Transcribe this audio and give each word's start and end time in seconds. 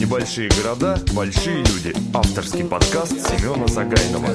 Небольшие 0.00 0.48
города, 0.48 0.98
большие 1.14 1.58
люди. 1.58 1.94
Авторский 2.12 2.64
подкаст 2.64 3.12
Семена 3.12 3.68
Сагайнова. 3.68 4.28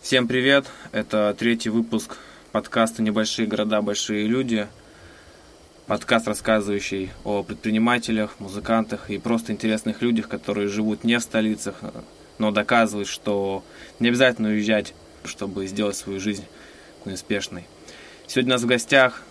Всем 0.00 0.28
привет! 0.28 0.66
Это 0.92 1.34
третий 1.36 1.70
выпуск 1.70 2.18
подкаста 2.52 3.02
«Небольшие 3.02 3.48
города, 3.48 3.82
большие 3.82 4.28
люди». 4.28 4.68
Подкаст, 5.88 6.28
рассказывающий 6.28 7.10
о 7.24 7.42
предпринимателях, 7.42 8.38
музыкантах 8.38 9.10
и 9.10 9.18
просто 9.18 9.50
интересных 9.50 10.02
людях, 10.02 10.28
которые 10.28 10.68
живут 10.68 11.02
не 11.02 11.18
в 11.18 11.22
столицах, 11.22 11.80
но 12.38 12.52
доказывают, 12.52 13.08
что 13.08 13.64
не 13.98 14.06
обязательно 14.08 14.50
уезжать, 14.50 14.94
чтобы 15.26 15.66
сделать 15.66 15.96
свою 15.96 16.20
жизнь 16.20 16.44
успешной. 17.04 17.64
Сегодня 18.26 18.52
у 18.52 18.54
нас 18.54 18.62
в 18.62 18.66
гостях 18.66 19.22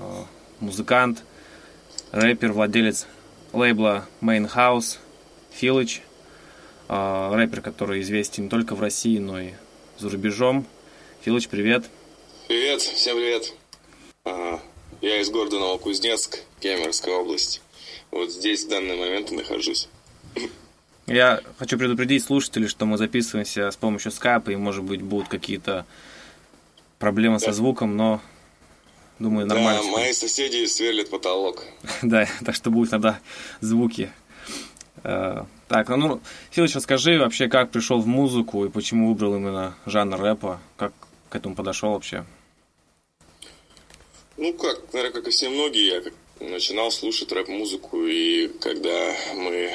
э, 0.00 0.22
музыкант, 0.60 1.24
рэпер, 2.12 2.52
владелец 2.52 3.06
лейбла 3.52 4.06
Main 4.20 4.50
House 4.52 4.98
Филыч, 5.52 6.02
э, 6.88 7.30
рэпер, 7.34 7.60
который 7.60 8.00
известен 8.02 8.44
не 8.44 8.48
только 8.48 8.74
в 8.74 8.80
России, 8.80 9.18
но 9.18 9.40
и 9.40 9.50
за 9.98 10.10
рубежом. 10.10 10.66
Филыч, 11.22 11.48
привет. 11.48 11.86
Привет, 12.46 12.80
всем 12.80 13.16
привет. 13.16 13.52
А, 14.24 14.60
я 15.00 15.20
из 15.20 15.30
города 15.30 15.58
Новокузнецк, 15.58 16.38
Кемеровской 16.60 17.12
области. 17.12 17.60
Вот 18.10 18.30
здесь 18.30 18.64
в 18.64 18.68
данный 18.68 18.96
момент 18.96 19.32
и 19.32 19.34
нахожусь. 19.34 19.88
Я 21.06 21.40
хочу 21.58 21.78
предупредить 21.78 22.24
слушателей, 22.24 22.66
что 22.66 22.84
мы 22.84 22.98
записываемся 22.98 23.70
с 23.70 23.76
помощью 23.76 24.10
скайпа, 24.10 24.50
и, 24.50 24.56
может 24.56 24.82
быть, 24.82 25.02
будут 25.02 25.28
какие-то 25.28 25.86
проблемы 26.98 27.38
со 27.38 27.52
звуком, 27.52 27.96
но 27.96 28.20
думаю, 29.20 29.46
нормально. 29.46 29.82
Да, 29.82 29.88
мои 29.90 30.12
соседи 30.12 30.66
сверлят 30.66 31.08
потолок. 31.10 31.62
да, 32.02 32.26
так 32.44 32.56
что 32.56 32.70
будут 32.70 32.90
иногда 32.90 33.20
звуки. 33.60 34.10
Э, 35.04 35.44
так, 35.68 35.88
ну, 35.88 36.20
Филыч, 36.50 36.74
расскажи 36.74 37.18
вообще, 37.18 37.48
как 37.48 37.70
пришел 37.70 38.00
в 38.00 38.06
музыку 38.08 38.64
и 38.64 38.68
почему 38.68 39.08
выбрал 39.08 39.36
именно 39.36 39.76
жанр 39.86 40.20
рэпа, 40.20 40.60
как 40.76 40.92
к 41.28 41.36
этому 41.36 41.54
подошел 41.54 41.92
вообще? 41.92 42.24
Ну, 44.36 44.52
как, 44.54 44.92
наверное, 44.92 45.12
как 45.12 45.28
и 45.28 45.30
все 45.30 45.48
многие, 45.48 45.86
я 45.86 46.46
начинал 46.46 46.90
слушать 46.90 47.32
рэп-музыку, 47.32 48.04
и 48.04 48.48
когда 48.60 49.14
мы 49.34 49.72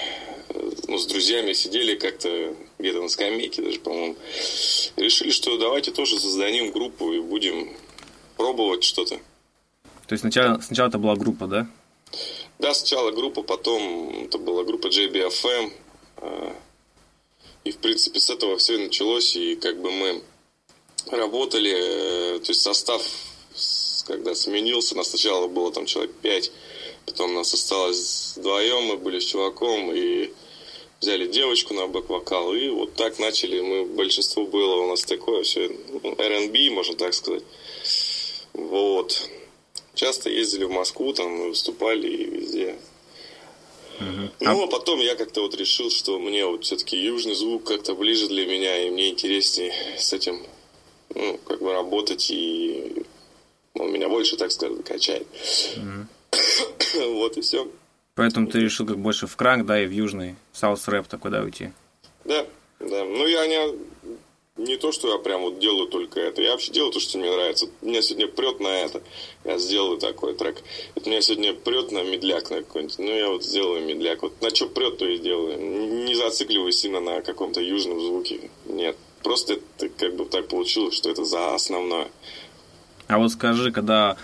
ну, 0.91 0.97
с 0.97 1.05
друзьями 1.05 1.53
сидели 1.53 1.95
как-то 1.95 2.53
где-то 2.77 3.01
на 3.01 3.07
скамейке 3.07 3.61
даже, 3.61 3.79
по-моему, 3.79 4.17
решили, 4.97 5.31
что 5.31 5.57
давайте 5.57 5.91
тоже 5.91 6.19
создадим 6.19 6.71
группу 6.71 7.13
и 7.13 7.19
будем 7.19 7.69
пробовать 8.35 8.83
что-то. 8.83 9.15
То 10.07 10.13
есть 10.13 10.21
сначала, 10.21 10.59
сначала 10.59 10.89
это 10.89 10.97
была 10.97 11.15
группа, 11.15 11.47
да? 11.47 11.67
Да, 12.59 12.73
сначала 12.73 13.11
группа, 13.11 13.41
потом 13.41 14.25
это 14.25 14.37
была 14.37 14.65
группа 14.65 14.87
JBFM. 14.87 15.71
А, 16.17 16.55
и, 17.63 17.71
в 17.71 17.77
принципе, 17.77 18.19
с 18.19 18.29
этого 18.29 18.57
все 18.57 18.77
началось, 18.77 19.35
и 19.37 19.55
как 19.55 19.81
бы 19.81 19.91
мы 19.91 20.21
работали, 21.09 22.35
э, 22.35 22.39
то 22.39 22.49
есть 22.49 22.61
состав, 22.61 23.01
когда 24.05 24.35
сменился, 24.35 24.97
нас 24.97 25.09
сначала 25.09 25.47
было 25.47 25.71
там 25.71 25.85
человек 25.85 26.13
пять, 26.21 26.51
потом 27.05 27.33
нас 27.33 27.53
осталось 27.53 28.33
вдвоем, 28.35 28.87
мы 28.87 28.97
были 28.97 29.19
с 29.19 29.25
чуваком, 29.25 29.93
и 29.93 30.33
взяли 31.01 31.27
девочку 31.27 31.73
на 31.73 31.87
бэк-вокал, 31.87 32.53
и 32.53 32.69
вот 32.69 32.93
так 32.93 33.17
начали 33.17 33.59
мы, 33.59 33.85
большинство 33.85 34.45
было 34.45 34.75
у 34.75 34.87
нас 34.87 35.03
такое 35.03 35.43
все, 35.43 35.65
R&B, 35.65 36.69
можно 36.69 36.95
так 36.95 37.13
сказать. 37.13 37.43
Вот. 38.53 39.29
Часто 39.95 40.29
ездили 40.29 40.63
в 40.65 40.71
Москву, 40.71 41.11
там 41.13 41.29
мы 41.31 41.49
выступали 41.49 42.07
и 42.07 42.25
везде. 42.25 42.75
Uh-huh. 43.99 44.31
Ну, 44.39 44.63
а 44.63 44.67
потом 44.67 44.99
я 44.99 45.15
как-то 45.15 45.41
вот 45.41 45.55
решил, 45.55 45.89
что 45.89 46.19
мне 46.19 46.45
вот 46.45 46.63
все-таки 46.63 46.97
южный 46.97 47.35
звук 47.35 47.65
как-то 47.65 47.93
ближе 47.95 48.27
для 48.27 48.45
меня, 48.45 48.85
и 48.85 48.89
мне 48.89 49.09
интереснее 49.09 49.73
с 49.97 50.13
этим, 50.13 50.41
ну, 51.13 51.39
как 51.45 51.61
бы 51.61 51.73
работать, 51.73 52.29
и 52.31 53.03
он 53.73 53.91
меня 53.91 54.07
больше, 54.07 54.37
так 54.37 54.51
сказать, 54.51 54.83
качает. 54.85 55.27
Uh-huh. 55.75 56.05
вот 57.13 57.37
и 57.37 57.41
все. 57.41 57.67
Поэтому 58.15 58.47
ты 58.47 58.59
решил 58.59 58.85
как 58.85 58.97
больше 58.97 59.27
в 59.27 59.35
кранк, 59.35 59.65
да, 59.65 59.81
и 59.81 59.85
в 59.85 59.91
южный 59.91 60.35
саус 60.51 60.87
рэп 60.87 61.07
такой, 61.07 61.31
да, 61.31 61.41
уйти? 61.41 61.71
Да, 62.25 62.45
да. 62.79 63.05
Ну, 63.05 63.25
я 63.25 63.47
не, 63.47 63.77
не 64.57 64.75
то, 64.77 64.91
что 64.91 65.11
я 65.11 65.17
прям 65.17 65.41
вот 65.41 65.59
делаю 65.59 65.87
только 65.87 66.19
это. 66.19 66.41
Я 66.41 66.51
вообще 66.51 66.71
делаю 66.71 66.91
то, 66.91 66.99
что 66.99 67.17
мне 67.17 67.31
нравится. 67.31 67.69
Меня 67.81 68.01
сегодня 68.01 68.27
прет 68.27 68.59
на 68.59 68.67
это. 68.67 69.01
Я 69.45 69.57
сделаю 69.57 69.97
такой 69.97 70.33
трек. 70.35 70.61
Это 70.95 71.09
меня 71.09 71.21
сегодня 71.21 71.53
прет 71.53 71.91
на 71.91 72.03
медляк 72.03 72.49
на 72.49 72.57
какой-нибудь. 72.57 72.99
Ну, 72.99 73.11
я 73.11 73.29
вот 73.29 73.43
сделаю 73.43 73.85
медляк. 73.85 74.21
Вот 74.23 74.41
на 74.41 74.53
что 74.53 74.67
прет, 74.67 74.97
то 74.97 75.07
и 75.07 75.17
делаю. 75.17 75.57
Не 76.05 76.13
зацикливаюсь 76.13 76.77
сильно 76.77 76.99
на 76.99 77.21
каком-то 77.21 77.61
южном 77.61 77.99
звуке. 78.01 78.49
Нет. 78.65 78.97
Просто 79.23 79.53
это 79.53 79.89
как 79.89 80.15
бы 80.15 80.25
так 80.25 80.47
получилось, 80.47 80.95
что 80.95 81.09
это 81.09 81.23
за 81.23 81.55
основное. 81.55 82.09
А 83.07 83.17
вот 83.17 83.31
скажи, 83.31 83.71
когда 83.71 84.17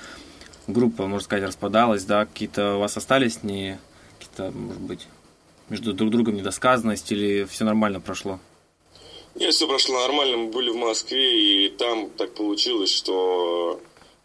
группа, 0.67 1.07
можно 1.07 1.23
сказать, 1.23 1.45
распадалась, 1.45 2.03
да, 2.03 2.25
какие-то 2.25 2.75
у 2.75 2.79
вас 2.79 2.95
остались 2.97 3.43
не 3.43 3.79
какие-то, 4.19 4.51
может 4.51 4.81
быть, 4.81 5.07
между 5.69 5.93
друг 5.93 6.11
другом 6.11 6.35
недосказанность 6.35 7.11
или 7.11 7.45
все 7.45 7.65
нормально 7.65 7.99
прошло? 7.99 8.39
Нет, 9.35 9.53
все 9.53 9.67
прошло 9.67 9.99
нормально. 9.99 10.37
Мы 10.37 10.51
были 10.51 10.69
в 10.69 10.75
Москве, 10.75 11.65
и 11.65 11.69
там 11.69 12.09
так 12.09 12.33
получилось, 12.33 12.91
что 12.91 13.79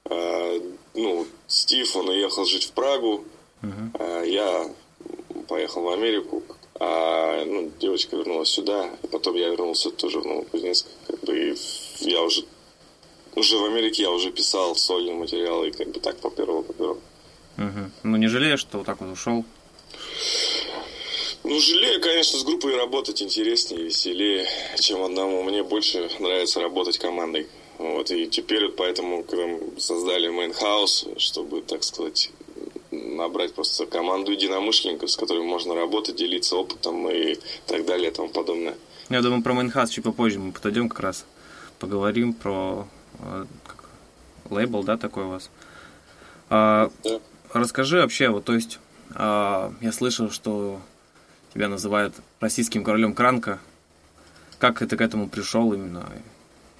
э, 0.06 0.60
ну, 0.94 1.26
Стив, 1.46 1.96
он 1.96 2.08
уехал 2.08 2.44
жить 2.46 2.64
в 2.64 2.72
Прагу, 2.72 3.24
uh-huh. 3.62 3.90
а 3.98 4.22
я 4.22 4.70
поехал 5.48 5.82
в 5.82 5.88
Америку, 5.90 6.42
а 6.80 7.44
ну, 7.44 7.70
девочка 7.78 8.16
вернулась 8.16 8.48
сюда, 8.48 8.90
и 9.02 9.06
потом 9.06 9.36
я 9.36 9.48
вернулся 9.50 9.90
тоже 9.90 10.20
в 10.20 10.26
Новокузнецк. 10.26 10.86
Как 11.06 11.20
бы, 11.20 11.36
и 11.36 11.56
я 12.00 12.22
уже 12.22 12.44
уже 13.34 13.58
в 13.58 13.64
Америке 13.64 14.02
я 14.02 14.10
уже 14.10 14.30
писал 14.30 14.76
сольный 14.76 15.14
материал, 15.14 15.64
и 15.64 15.70
как 15.70 15.88
бы 15.88 16.00
так 16.00 16.16
по 16.18 16.30
первому, 16.30 16.62
по 16.62 16.72
первому. 16.72 17.00
Угу. 17.58 17.90
Ну, 18.04 18.16
не 18.16 18.28
жалеешь, 18.28 18.60
что 18.60 18.78
вот 18.78 18.86
так 18.86 19.00
вот 19.00 19.12
ушел? 19.12 19.44
Ну, 21.44 21.58
жалею, 21.58 22.00
конечно, 22.00 22.38
с 22.38 22.44
группой 22.44 22.76
работать 22.76 23.20
интереснее, 23.20 23.84
веселее, 23.84 24.46
чем 24.78 25.02
одному. 25.02 25.42
Мне 25.42 25.62
больше 25.62 26.08
нравится 26.20 26.60
работать 26.60 26.98
командой. 26.98 27.48
Вот, 27.78 28.10
и 28.12 28.28
теперь 28.28 28.66
вот 28.66 28.76
поэтому, 28.76 29.24
когда 29.24 29.46
мы 29.46 29.80
создали 29.80 30.30
Main 30.30 30.54
House, 30.60 31.18
чтобы, 31.18 31.62
так 31.62 31.82
сказать, 31.82 32.30
набрать 32.92 33.54
просто 33.54 33.86
команду 33.86 34.30
единомышленников, 34.30 35.10
с 35.10 35.16
которыми 35.16 35.46
можно 35.46 35.74
работать, 35.74 36.14
делиться 36.14 36.56
опытом 36.56 37.10
и 37.10 37.36
так 37.66 37.84
далее 37.86 38.10
и 38.10 38.14
тому 38.14 38.28
подобное. 38.28 38.76
Я 39.08 39.20
думаю, 39.20 39.42
про 39.42 39.52
Main 39.52 39.72
House 39.72 39.90
чуть 39.90 40.04
попозже 40.04 40.38
мы 40.38 40.52
подойдем 40.52 40.88
как 40.88 41.00
раз, 41.00 41.24
поговорим 41.80 42.34
про 42.34 42.86
лейбл, 44.50 44.82
да, 44.84 44.96
такой 44.96 45.24
у 45.24 45.28
вас. 45.28 45.50
А, 46.50 46.90
да. 47.04 47.20
Расскажи 47.52 47.98
вообще, 47.98 48.28
вот, 48.28 48.44
то 48.44 48.54
есть, 48.54 48.78
а, 49.14 49.72
я 49.80 49.92
слышал, 49.92 50.30
что 50.30 50.80
тебя 51.52 51.68
называют 51.68 52.14
российским 52.40 52.84
королем 52.84 53.14
Кранка. 53.14 53.58
Как 54.58 54.78
ты 54.78 54.96
к 54.96 55.00
этому 55.00 55.28
пришел 55.28 55.72
именно? 55.72 56.08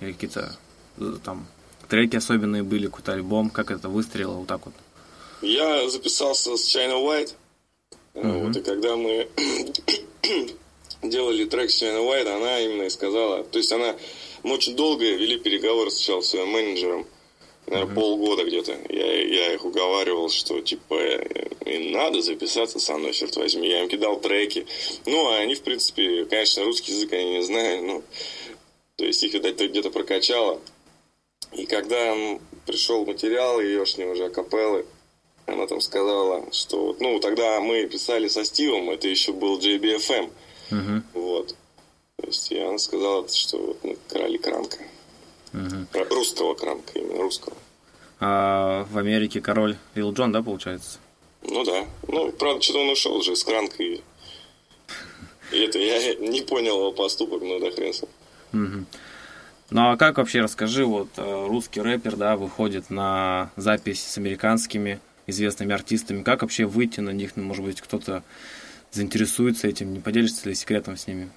Или 0.01 0.13
какие-то 0.13 0.55
э, 0.99 1.17
там 1.25 1.47
треки 1.89 2.17
особенные 2.17 2.63
были, 2.63 2.87
какой-то 2.87 3.13
альбом, 3.13 3.51
как 3.51 3.71
это 3.71 3.89
выстрелило 3.89 4.35
вот 4.35 4.47
так 4.47 4.65
вот? 4.65 4.75
Я 5.43 5.89
записался 5.91 6.57
с 6.57 6.75
China 6.75 7.05
White. 7.05 7.35
Mm-hmm. 8.15 8.47
Вот, 8.47 8.57
и 8.57 8.63
когда 8.63 8.97
мы 8.97 9.29
делали 11.03 11.45
трек 11.45 11.71
с 11.71 11.83
China 11.83 12.01
White, 12.07 12.29
она 12.29 12.61
именно 12.61 12.83
и 12.85 12.91
сказала, 12.91 13.43
то 13.45 13.59
есть 13.59 13.73
она 13.73 13.97
мы 14.43 14.55
очень 14.55 14.77
долго 14.77 15.05
вели 15.05 15.39
переговоры 15.39 15.91
сначала 15.91 16.21
с 16.21 16.29
своим 16.29 16.49
менеджером, 16.49 17.07
наверное, 17.67 17.93
uh-huh. 17.93 17.95
полгода 17.95 18.45
где-то. 18.45 18.77
Я, 18.89 19.25
я 19.25 19.55
их 19.55 19.65
уговаривал, 19.65 20.29
что 20.31 20.61
типа 20.61 20.95
им 21.65 21.93
надо 21.93 22.23
записаться 22.23 22.81
со 22.81 22.97
мной, 22.97 23.13
черт 23.13 23.37
возьми. 23.37 23.69
Я 23.69 23.83
им 23.83 23.89
кидал 23.89 24.21
треки. 24.21 24.67
Ну, 25.07 25.29
а 25.29 25.37
они, 25.37 25.55
в 25.55 25.63
принципе, 25.63 26.25
конечно, 26.25 26.65
русский 26.65 26.93
язык 26.93 27.13
они 27.13 27.39
не 27.39 27.43
знают, 27.43 27.85
ну, 27.85 28.03
то 28.97 29.05
есть 29.05 29.23
их, 29.23 29.35
видать, 29.35 29.61
где-то 29.61 29.91
прокачало. 29.91 30.61
И 31.53 31.67
когда 31.67 32.15
пришел 32.67 33.05
материал 33.05 33.61
ее 33.61 33.85
с 33.85 33.97
ним 33.99 34.11
уже 34.11 34.27
акапеллы, 34.27 34.87
она 35.47 35.67
там 35.67 35.81
сказала, 35.81 36.47
что, 36.53 36.97
ну, 37.01 37.19
тогда 37.21 37.61
мы 37.61 37.87
писали 37.87 38.29
со 38.29 38.45
Стивом, 38.45 38.91
это 38.91 39.09
еще 39.09 39.33
был 39.33 39.59
JBFM, 39.59 40.31
uh-huh. 40.71 41.03
вот. 41.15 41.57
То 42.23 42.29
есть 42.29 42.51
я 42.53 42.79
сказал, 42.79 43.29
что 43.29 43.59
вот, 43.59 43.79
ну, 43.83 43.97
короли 44.09 44.39
Кранка. 44.39 44.79
Угу. 45.53 46.05
Русского 46.15 46.55
Кранка, 46.55 46.99
именно 46.99 47.21
русского. 47.21 47.57
А 48.21 48.87
в 48.91 48.97
Америке 48.97 49.41
король 49.41 49.77
Лил 49.97 50.13
Джон, 50.13 50.31
да, 50.31 50.41
получается? 50.41 50.99
Ну 51.43 51.65
да. 51.65 51.85
Ну, 52.07 52.31
правда, 52.31 52.63
что-то 52.63 52.79
он 52.79 52.91
ушел 52.91 53.17
уже 53.17 53.35
с 53.35 53.43
Кранка. 53.43 53.83
И, 53.83 54.01
и 55.51 55.59
это 55.59 55.81
я 55.81 56.15
не 56.15 56.43
понял 56.43 56.79
его 56.79 56.93
поступок, 56.93 57.43
но 57.43 57.59
да 57.59 57.73
хрен 57.73 57.93
угу. 58.53 58.87
Ну 59.71 59.91
а 59.91 59.97
как 59.97 60.19
вообще, 60.19 60.43
расскажи, 60.43 60.85
вот 60.85 61.09
э, 61.17 61.47
русский 61.49 61.81
рэпер, 61.81 62.15
да, 62.15 62.37
выходит 62.37 62.89
на 62.89 63.51
запись 63.57 64.05
с 64.05 64.17
американскими 64.17 65.01
известными 65.27 65.75
артистами, 65.75 66.23
как 66.23 66.43
вообще 66.43 66.67
выйти 66.67 67.01
на 67.01 67.11
них, 67.11 67.33
ну, 67.35 67.43
может 67.43 67.65
быть, 67.65 67.81
кто-то 67.81 68.23
заинтересуется 68.93 69.67
этим, 69.67 69.93
не 69.93 69.99
поделишься 69.99 70.49
ли 70.49 70.55
секретом 70.55 70.97
с 70.97 71.09
ними? 71.09 71.31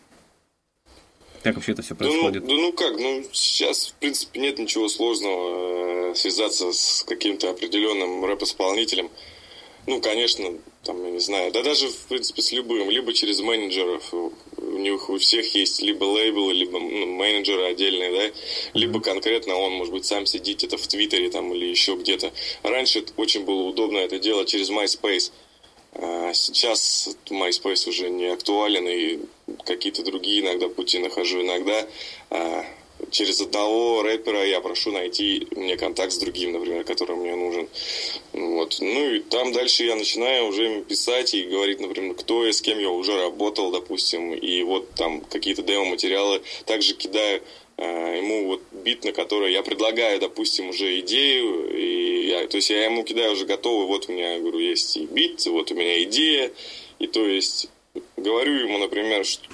Как 1.45 1.53
вообще 1.57 1.73
это 1.73 1.83
все 1.83 1.93
происходит? 1.93 2.43
Да 2.43 2.53
ну, 2.53 2.55
да 2.55 2.61
ну 2.63 2.73
как, 2.73 2.99
ну 2.99 3.23
сейчас, 3.31 3.89
в 3.89 3.93
принципе, 3.99 4.39
нет 4.39 4.57
ничего 4.57 4.89
сложного 4.89 6.09
э, 6.09 6.15
связаться 6.15 6.73
с 6.73 7.03
каким-то 7.07 7.51
определенным 7.51 8.25
рэп-исполнителем. 8.25 9.11
Ну, 9.85 10.01
конечно, 10.01 10.57
там, 10.81 11.05
я 11.05 11.11
не 11.11 11.19
знаю, 11.19 11.51
да 11.51 11.61
даже, 11.61 11.89
в 11.89 12.07
принципе, 12.07 12.41
с 12.41 12.51
любым, 12.51 12.89
либо 12.89 13.13
через 13.13 13.41
менеджеров, 13.41 14.11
у 14.11 14.77
них 14.79 15.07
у 15.07 15.19
всех 15.19 15.53
есть 15.53 15.83
либо 15.83 16.05
лейблы, 16.05 16.51
либо 16.51 16.79
ну, 16.79 17.05
менеджеры 17.05 17.65
отдельные, 17.65 18.11
да, 18.11 18.35
либо 18.73 18.99
конкретно 18.99 19.55
он, 19.55 19.73
может 19.73 19.93
быть, 19.93 20.05
сам 20.05 20.25
сидит 20.25 20.57
где-то 20.57 20.77
в 20.77 20.87
Твиттере 20.87 21.29
там 21.29 21.53
или 21.53 21.67
еще 21.67 21.93
где-то. 21.93 22.31
Раньше 22.63 23.05
очень 23.17 23.45
было 23.45 23.61
удобно 23.61 23.99
это 23.99 24.17
делать 24.17 24.47
через 24.47 24.71
MySpace. 24.71 25.31
Сейчас 26.33 27.15
MySpace 27.29 27.89
уже 27.89 28.09
не 28.09 28.27
актуален, 28.27 28.87
и 28.87 29.19
какие-то 29.63 30.03
другие 30.03 30.41
иногда 30.41 30.67
пути 30.67 30.99
нахожу. 30.99 31.41
Иногда 31.41 31.87
а, 32.29 32.65
через 33.11 33.41
одного 33.41 34.03
рэпера 34.03 34.45
я 34.45 34.61
прошу 34.61 34.91
найти 34.91 35.47
мне 35.51 35.77
контакт 35.77 36.11
с 36.11 36.17
другим, 36.17 36.53
например, 36.53 36.83
который 36.83 37.15
мне 37.15 37.35
нужен. 37.35 37.69
Вот. 38.33 38.77
Ну 38.79 39.13
и 39.13 39.19
там 39.19 39.51
дальше 39.51 39.85
я 39.85 39.95
начинаю 39.95 40.47
уже 40.47 40.81
писать 40.83 41.33
и 41.33 41.43
говорить, 41.43 41.79
например, 41.79 42.15
кто 42.15 42.45
и 42.45 42.51
с 42.51 42.61
кем 42.61 42.79
я 42.79 42.89
уже 42.89 43.15
работал, 43.15 43.71
допустим, 43.71 44.33
и 44.33 44.63
вот 44.63 44.91
там 44.91 45.21
какие-то 45.21 45.61
демо-материалы. 45.61 46.41
Также 46.65 46.93
кидаю 46.93 47.41
ему 47.83 48.47
вот 48.47 48.61
бит, 48.71 49.03
на 49.03 49.11
который 49.11 49.51
я 49.51 49.61
предлагаю, 49.63 50.19
допустим, 50.19 50.69
уже 50.69 50.99
идею, 50.99 51.75
и 51.75 52.27
я, 52.27 52.47
то 52.47 52.57
есть 52.57 52.69
я 52.69 52.85
ему 52.85 53.03
кидаю 53.03 53.33
уже 53.33 53.45
готовый, 53.45 53.87
вот 53.87 54.09
у 54.09 54.13
меня, 54.13 54.39
говорю, 54.39 54.59
есть 54.59 54.97
и 54.97 55.05
бит, 55.05 55.45
вот 55.45 55.71
у 55.71 55.75
меня 55.75 56.03
идея, 56.03 56.51
и 56.99 57.07
то 57.07 57.25
есть 57.25 57.69
говорю 58.17 58.53
ему, 58.53 58.77
например, 58.77 59.25
что, 59.25 59.47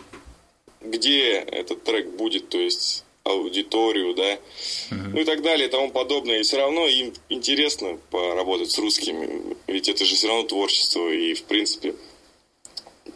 где 0.82 1.34
этот 1.34 1.84
трек 1.84 2.10
будет, 2.10 2.50
то 2.50 2.60
есть 2.60 3.04
аудиторию, 3.24 4.16
да, 4.16 4.34
uh-huh. 4.34 5.10
ну 5.14 5.22
и 5.22 5.24
так 5.26 5.42
далее 5.44 5.68
и 5.68 5.72
тому 5.72 5.92
подобное. 5.92 6.40
И 6.40 6.44
все 6.44 6.58
равно 6.58 6.88
им 6.88 7.14
интересно 7.30 8.00
поработать 8.10 8.72
с 8.72 8.80
русскими, 8.80 9.56
ведь 9.68 9.90
это 9.90 10.06
же 10.06 10.16
все 10.16 10.28
равно 10.28 10.44
творчество, 10.44 11.08
и 11.10 11.34
в 11.34 11.44
принципе 11.44 11.94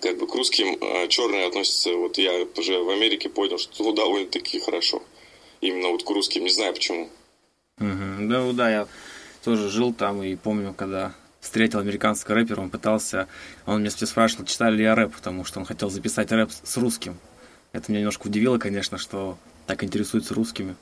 как 0.05 0.19
бы 0.19 0.27
к 0.27 0.35
русским 0.35 0.77
а, 0.81 1.07
черные 1.07 1.47
относятся, 1.47 1.91
вот 1.95 2.19
я 2.19 2.45
уже 2.55 2.77
в 2.77 2.89
Америке 2.91 3.27
понял, 3.27 3.57
что 3.57 3.91
довольно-таки 3.91 4.59
хорошо. 4.59 5.01
Именно 5.61 5.89
вот 5.89 6.03
к 6.03 6.09
русским, 6.11 6.43
не 6.43 6.51
знаю 6.51 6.73
почему. 6.73 7.09
Uh-huh. 7.79 8.27
Да, 8.27 8.53
да, 8.53 8.69
я 8.69 8.87
тоже 9.43 9.67
жил 9.69 9.93
там 9.93 10.21
и 10.21 10.35
помню, 10.35 10.75
когда 10.77 11.15
встретил 11.41 11.79
американского 11.79 12.35
рэпера, 12.35 12.61
он 12.61 12.69
пытался, 12.69 13.27
он 13.65 13.81
меня 13.81 13.89
спрашивал, 13.89 14.45
читали 14.45 14.77
ли 14.77 14.83
я 14.83 14.93
рэп, 14.93 15.15
потому 15.15 15.43
что 15.43 15.59
он 15.59 15.65
хотел 15.65 15.89
записать 15.89 16.31
рэп 16.31 16.51
с 16.51 16.77
русским. 16.77 17.17
Это 17.71 17.91
меня 17.91 18.01
немножко 18.01 18.27
удивило, 18.27 18.59
конечно, 18.59 18.99
что 18.99 19.39
так 19.65 19.83
интересуются 19.83 20.35
русскими. 20.35 20.75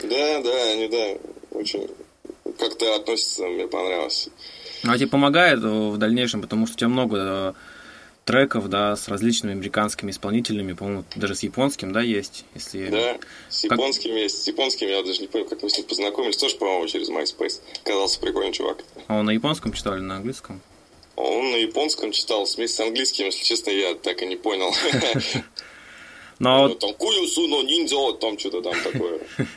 Да, 0.00 0.42
да, 0.42 0.72
они, 0.72 0.88
да, 0.88 1.16
очень 1.52 1.88
как-то 2.58 2.96
относятся, 2.96 3.46
мне 3.46 3.68
понравилось. 3.68 4.28
Ну, 4.82 4.92
а 4.92 4.98
тебе 4.98 5.06
помогает 5.06 5.60
в 5.60 5.96
дальнейшем, 5.96 6.42
потому 6.42 6.66
что 6.66 6.74
у 6.74 6.78
тебя 6.78 6.88
много 6.88 7.16
э, 7.16 7.52
треков, 8.24 8.68
да, 8.68 8.96
с 8.96 9.08
различными 9.08 9.52
американскими 9.52 10.10
исполнителями, 10.10 10.72
по-моему, 10.72 11.04
даже 11.14 11.34
с 11.34 11.42
японским, 11.42 11.92
да, 11.92 12.00
есть, 12.00 12.44
если... 12.54 12.88
Да, 12.88 13.18
с 13.48 13.62
как... 13.62 13.72
японским 13.72 14.14
есть, 14.16 14.42
с 14.42 14.46
японским 14.46 14.88
я 14.88 15.02
даже 15.02 15.20
не 15.20 15.28
помню, 15.28 15.46
как 15.46 15.62
мы 15.62 15.70
с 15.70 15.76
ним 15.76 15.86
познакомились, 15.86 16.36
тоже, 16.36 16.56
по-моему, 16.56 16.86
через 16.86 17.10
MySpace. 17.10 17.60
Казался 17.84 18.18
прикольный 18.20 18.52
чувак. 18.52 18.84
А 19.08 19.18
он 19.18 19.26
на 19.26 19.30
японском 19.30 19.72
читал 19.72 19.94
или 19.94 20.02
на 20.02 20.16
английском? 20.16 20.60
Он 21.16 21.52
на 21.52 21.56
японском 21.56 22.12
читал, 22.12 22.44
вместе 22.44 22.76
с 22.76 22.80
английским, 22.80 23.26
если 23.26 23.44
честно, 23.44 23.70
я 23.70 23.94
так 23.94 24.22
и 24.22 24.26
не 24.26 24.36
понял. 24.36 24.72
Но... 26.38 26.68
Ну, 26.68 26.74
там 26.74 26.94
Куюсу, 26.94 27.46
но 27.46 27.62
ниндзя, 27.62 28.12
там 28.20 28.38
что-то 28.38 28.60
там 28.60 28.74
такое. 28.82 29.20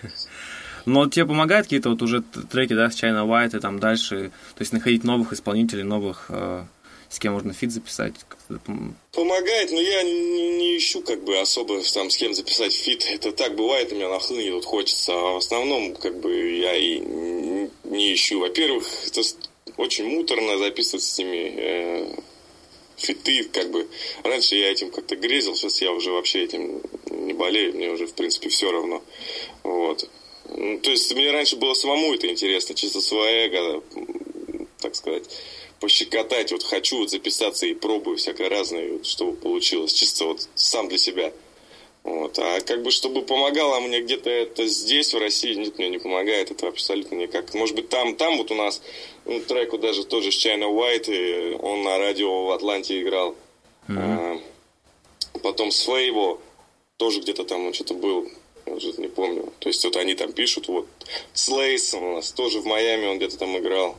Но 0.85 1.05
тебе 1.09 1.25
помогают 1.25 1.65
какие-то 1.65 1.89
вот 1.89 2.01
уже 2.01 2.21
треки, 2.21 2.73
да, 2.73 2.89
с 2.89 2.95
China 2.95 3.27
White 3.27 3.57
и 3.57 3.59
там 3.59 3.77
дальше, 3.77 4.31
то 4.55 4.61
есть 4.61 4.71
находить 4.71 5.03
новых 5.03 5.33
исполнителей, 5.33 5.83
новых, 5.83 6.27
э, 6.29 6.63
с 7.09 7.19
кем 7.19 7.33
можно 7.33 7.53
фит 7.53 7.71
записать? 7.71 8.13
Помогает, 9.11 9.71
но 9.71 9.79
я 9.79 10.03
не, 10.03 10.57
не 10.57 10.77
ищу 10.77 11.01
как 11.01 11.23
бы 11.23 11.37
особо 11.39 11.81
там 11.81 12.09
с 12.09 12.17
кем 12.17 12.33
записать 12.33 12.73
фит. 12.73 13.05
Это 13.09 13.31
так 13.31 13.55
бывает, 13.55 13.91
у 13.91 13.95
меня 13.95 14.09
нахлынет 14.09 14.53
вот 14.53 14.65
хочется. 14.65 15.13
А 15.13 15.33
в 15.33 15.37
основном 15.37 15.95
как 15.95 16.19
бы 16.19 16.57
я 16.57 16.75
и 16.75 16.99
не 16.99 18.13
ищу. 18.13 18.39
Во-первых, 18.39 18.85
это 19.07 19.21
очень 19.77 20.05
муторно 20.05 20.57
записывать 20.57 21.03
с 21.03 21.17
ними 21.17 21.53
э, 21.55 22.15
фиты, 22.97 23.43
как 23.45 23.71
бы. 23.71 23.87
Раньше 24.23 24.55
я 24.55 24.71
этим 24.71 24.91
как-то 24.91 25.15
грезил, 25.15 25.55
сейчас 25.55 25.81
я 25.81 25.91
уже 25.91 26.11
вообще 26.11 26.43
этим 26.43 26.81
не 27.09 27.33
болею, 27.33 27.73
мне 27.75 27.89
уже, 27.89 28.07
в 28.07 28.13
принципе, 28.13 28.49
все 28.49 28.71
равно. 28.71 29.03
Вот. 29.63 30.09
Ну, 30.49 30.79
то 30.79 30.89
есть 30.89 31.13
мне 31.13 31.31
раньше 31.31 31.57
было 31.57 31.73
самому 31.73 32.13
это 32.13 32.27
интересно, 32.27 32.73
чисто 32.73 33.01
свое 33.01 33.47
эго, 33.47 33.83
так 34.79 34.95
сказать, 34.95 35.23
пощекотать. 35.79 36.51
Вот 36.51 36.63
хочу 36.63 36.99
вот 36.99 37.09
записаться 37.09 37.65
и 37.65 37.73
пробую 37.73 38.17
всякое 38.17 38.49
разное, 38.49 38.93
вот, 38.93 39.05
чтобы 39.05 39.35
получилось. 39.35 39.93
Чисто 39.93 40.25
вот 40.25 40.47
сам 40.55 40.87
для 40.89 40.97
себя. 40.97 41.33
Вот. 42.03 42.39
А 42.39 42.61
как 42.61 42.83
бы, 42.83 42.91
чтобы 42.91 43.21
помогало 43.21 43.81
мне 43.81 44.01
где-то 44.01 44.29
это 44.29 44.65
здесь, 44.65 45.13
в 45.13 45.17
России, 45.17 45.53
нет, 45.55 45.77
мне 45.77 45.89
не 45.89 45.97
помогает 45.97 46.51
это 46.51 46.69
абсолютно 46.69 47.15
никак. 47.15 47.53
Может 47.53 47.75
быть, 47.75 47.89
там, 47.89 48.15
там 48.15 48.37
вот 48.37 48.49
у 48.49 48.55
нас 48.55 48.81
ну, 49.25 49.41
треку 49.41 49.77
даже 49.77 50.05
тоже 50.05 50.31
с 50.31 50.45
China 50.45 50.73
White, 50.73 51.11
и 51.11 51.55
он 51.55 51.83
на 51.83 51.97
радио 51.97 52.45
в 52.45 52.51
Атланте 52.51 53.01
играл. 53.01 53.35
Mm-hmm. 53.89 54.41
А, 55.33 55.39
потом 55.39 55.71
с 55.71 55.81
Фейво 55.81 56.39
тоже 56.95 57.19
где-то 57.19 57.43
там 57.43 57.67
он 57.67 57.73
что-то 57.73 57.93
был, 57.93 58.29
я 58.65 58.73
уже 58.73 58.93
не 58.93 59.09
помню. 59.09 59.51
То 59.59 59.67
есть 59.67 59.83
вот 59.83 59.97
они 59.97 60.15
там 60.15 60.31
пишут, 60.31 60.69
вот 60.69 60.87
Слейс 61.33 61.93
у 61.93 61.99
нас 61.99 62.31
тоже 62.31 62.61
в 62.61 62.65
Майами 62.65 63.07
он 63.07 63.17
где-то 63.17 63.37
там 63.37 63.57
играл. 63.57 63.97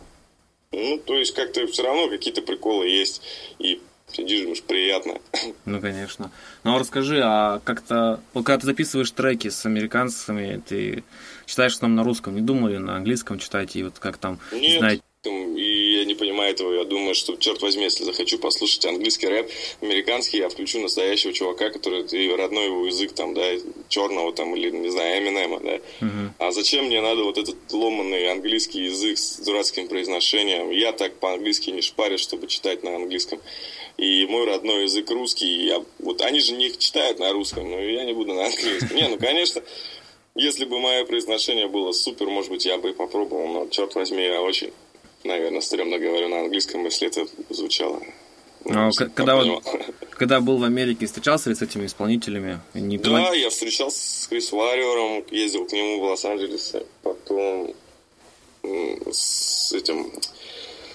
Ну, 0.72 0.98
то 0.98 1.14
есть 1.14 1.34
как-то 1.34 1.66
все 1.66 1.82
равно 1.82 2.08
какие-то 2.08 2.42
приколы 2.42 2.88
есть. 2.88 3.22
И 3.58 3.80
Сидишь, 4.10 4.40
думаешь, 4.40 4.62
приятно. 4.62 5.14
Ну, 5.64 5.80
конечно. 5.80 6.30
Ну, 6.64 6.74
а 6.74 6.78
расскажи, 6.78 7.20
а 7.22 7.60
как-то, 7.62 8.20
вот 8.32 8.44
когда 8.46 8.60
ты 8.60 8.66
записываешь 8.66 9.10
треки 9.10 9.48
с 9.48 9.66
американцами, 9.66 10.62
ты 10.66 11.04
читаешь 11.44 11.76
там 11.76 11.94
на 11.94 12.04
русском, 12.04 12.34
не 12.34 12.40
думали 12.40 12.78
на 12.78 12.96
английском 12.96 13.38
читать, 13.38 13.76
и 13.76 13.82
вот 13.82 13.98
как 13.98 14.16
там, 14.16 14.38
Нет, 14.52 14.78
знаете... 14.78 15.02
и 15.25 15.98
я 15.98 16.04
не 16.04 16.14
понимаю 16.14 16.52
этого, 16.52 16.72
я 16.72 16.84
думаю, 16.84 17.14
что, 17.14 17.37
черт 17.37 17.60
возьми, 17.60 17.84
если 17.84 18.04
захочу 18.04 18.38
послушать 18.38 18.87
английский 18.87 19.26
рэп, 19.26 19.50
американский, 19.80 20.38
я 20.38 20.48
включу 20.48 20.80
настоящего 20.80 21.32
чувака, 21.32 21.70
который 21.70 22.04
и 22.04 22.32
родной 22.32 22.66
его 22.66 22.87
язык, 22.87 23.12
там, 23.12 23.34
да, 23.34 23.42
черного, 23.88 24.32
там, 24.32 24.54
или, 24.54 24.70
не 24.70 24.90
знаю, 24.90 25.20
Эминема, 25.20 25.58
да. 25.58 25.75
Uh-huh. 26.00 26.30
А 26.38 26.52
зачем 26.52 26.87
мне 26.87 27.00
надо 27.00 27.25
вот 27.25 27.37
этот 27.37 27.56
ломанный 27.72 28.30
английский 28.30 28.84
язык 28.84 29.18
с 29.18 29.38
дурацким 29.38 29.88
произношением? 29.88 30.70
Я 30.70 30.92
так 30.92 31.16
по-английски 31.16 31.70
не 31.70 31.82
шпарю, 31.82 32.18
чтобы 32.18 32.46
читать 32.46 32.84
на 32.84 32.94
английском 32.94 33.40
и 33.96 34.25
мой 34.26 34.46
родной 34.46 34.84
язык 34.84 35.10
русский. 35.10 35.66
Я, 35.66 35.84
вот 35.98 36.20
они 36.20 36.38
же 36.38 36.52
не 36.52 36.70
читают 36.78 37.18
на 37.18 37.32
русском, 37.32 37.68
но 37.68 37.80
я 37.80 38.04
не 38.04 38.12
буду 38.12 38.34
на 38.34 38.46
английском. 38.46 38.96
Не, 38.96 39.08
ну, 39.08 39.18
конечно, 39.18 39.64
если 40.37 40.64
бы 40.64 40.78
мое 40.78 41.04
произношение 41.04 41.66
было 41.66 41.90
супер, 41.90 42.28
может 42.28 42.52
быть, 42.52 42.64
я 42.64 42.78
бы 42.78 42.90
и 42.90 42.92
попробовал, 42.92 43.48
но, 43.48 43.68
черт 43.68 43.96
возьми, 43.96 44.22
я 44.22 44.40
очень, 44.40 44.72
наверное, 45.25 45.60
стрёмно 45.60 45.98
говорю 45.98 46.28
на 46.28 46.40
английском, 46.40 46.84
если 46.84 47.08
это 47.08 47.26
звучало. 47.50 48.00
Ну, 48.64 48.90
когда, 49.14 49.37
вот, 49.37 49.64
когда 50.10 50.40
был 50.40 50.58
в 50.58 50.64
Америке, 50.64 51.06
встречался 51.06 51.48
ли 51.48 51.54
с 51.54 51.62
этими 51.62 51.87
исполнителями? 51.87 52.60
Не 52.75 52.98
да, 52.98 53.32
я 53.34 53.50
встречался 53.50 53.98
с 53.98 54.26
Крис 54.26 54.52
Варриором, 54.52 55.25
ездил 55.30 55.64
к 55.66 55.72
нему 55.72 56.00
в 56.00 56.04
Лос-Анджелесе, 56.04 56.84
потом 57.02 57.75
с 59.10 59.72
этим 59.72 60.12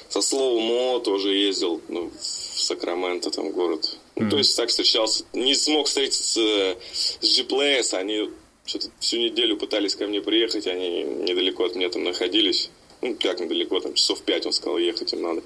со 0.10 0.22
словом 0.22 0.64
Мо 0.64 1.00
тоже 1.00 1.34
ездил 1.34 1.82
ну, 1.88 2.12
в 2.12 2.62
Сакраменто, 2.62 3.32
там 3.32 3.52
город. 3.52 3.98
Mm-hmm. 4.16 4.30
то 4.30 4.38
есть 4.38 4.56
так 4.56 4.70
встречался. 4.70 5.26
Не 5.34 5.56
смог 5.56 5.88
встретиться 5.88 6.78
с 6.92 7.18
G-Players, 7.22 7.96
они 7.96 8.30
что-то 8.66 8.90
всю 9.00 9.18
неделю 9.18 9.58
пытались 9.58 9.96
ко 9.96 10.06
мне 10.06 10.22
приехать, 10.22 10.68
они 10.68 11.04
недалеко 11.04 11.66
от 11.66 11.76
меня 11.76 11.90
там 11.90 12.04
находились. 12.04 12.70
Ну, 13.04 13.18
как 13.22 13.40
недалеко, 13.42 13.82
там 13.82 13.94
часов 13.96 14.22
пять 14.22 14.46
он 14.46 14.54
сказал, 14.54 14.78
ехать 14.78 15.12
им 15.12 15.22
надо. 15.22 15.44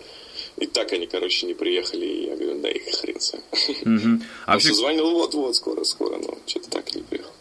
И 0.58 0.68
так 0.68 0.94
они, 0.94 1.08
короче, 1.08 1.48
не 1.48 1.56
приехали, 1.56 2.06
и 2.06 2.26
я 2.28 2.36
говорю, 2.36 2.62
да 2.62 2.70
их 2.70 2.84
хрен 2.96 3.20
с. 3.20 3.34
А 4.46 4.54
вообще... 4.54 4.74
звонил 4.74 5.10
вот-вот, 5.12 5.56
скоро, 5.56 5.84
скоро, 5.84 6.18
но 6.18 6.38
что-то 6.46 6.70
так 6.70 6.94
и 6.94 7.00
не 7.00 7.04
приехал. 7.04 7.32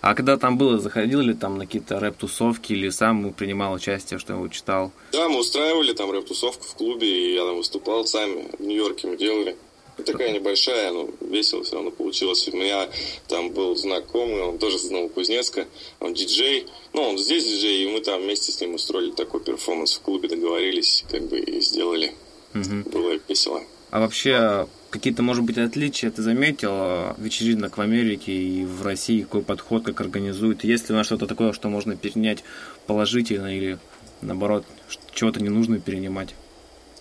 А 0.00 0.14
когда 0.14 0.36
там 0.36 0.58
было, 0.58 0.78
заходил 0.78 1.20
ли 1.20 1.34
там 1.34 1.58
на 1.58 1.66
какие-то 1.66 1.98
рэп-тусовки 1.98 2.72
или 2.72 2.88
сам 2.90 3.32
принимал 3.32 3.72
участие, 3.72 4.18
что-нибудь 4.18 4.52
читал? 4.52 4.92
Да, 5.12 5.28
мы 5.28 5.40
устраивали 5.40 5.92
там 5.92 6.10
рэп-тусовку 6.10 6.64
в 6.64 6.74
клубе, 6.74 7.08
и 7.08 7.34
я 7.34 7.44
там 7.44 7.56
выступал 7.56 8.06
сами. 8.06 8.48
В 8.58 8.62
Нью-Йорке 8.62 9.08
мы 9.08 9.16
делали. 9.16 9.56
Такая 9.96 10.32
небольшая, 10.32 10.90
но 10.90 11.08
весело 11.20 11.62
все 11.62 11.76
равно 11.76 11.90
получилось. 11.90 12.48
У 12.48 12.56
меня 12.56 12.88
там 13.28 13.50
был 13.50 13.76
знакомый, 13.76 14.42
он 14.42 14.58
тоже 14.58 14.78
с 14.78 14.90
Новокузнецка, 14.90 15.66
он 16.00 16.14
диджей. 16.14 16.66
Ну, 16.92 17.02
он 17.02 17.18
здесь 17.18 17.44
диджей, 17.44 17.84
и 17.84 17.88
мы 17.88 18.00
там 18.00 18.22
вместе 18.22 18.52
с 18.52 18.60
ним 18.60 18.74
устроили 18.74 19.12
такой 19.12 19.40
перформанс 19.40 19.94
в 19.94 20.00
клубе, 20.00 20.28
договорились, 20.28 21.04
как 21.10 21.28
бы 21.28 21.38
и 21.38 21.60
сделали. 21.60 22.12
Угу. 22.54 22.90
Было 22.90 23.18
весело. 23.28 23.62
А 23.90 24.00
вообще, 24.00 24.66
какие-то, 24.88 25.22
может 25.22 25.44
быть, 25.44 25.58
отличия 25.58 26.10
ты 26.10 26.22
заметил 26.22 27.14
вечеринок 27.18 27.76
в 27.76 27.80
Америке 27.82 28.32
и 28.32 28.64
в 28.64 28.82
России, 28.82 29.20
какой 29.20 29.42
подход, 29.42 29.84
как 29.84 30.00
организуют? 30.00 30.64
Есть 30.64 30.88
ли 30.88 30.94
у 30.94 30.96
нас 30.96 31.04
что-то 31.04 31.26
такое, 31.26 31.52
что 31.52 31.68
можно 31.68 31.94
перенять 31.94 32.42
положительно 32.86 33.54
или, 33.54 33.78
наоборот, 34.22 34.64
чего-то 35.12 35.42
не 35.42 35.50
нужно 35.50 35.78
перенимать? 35.78 36.34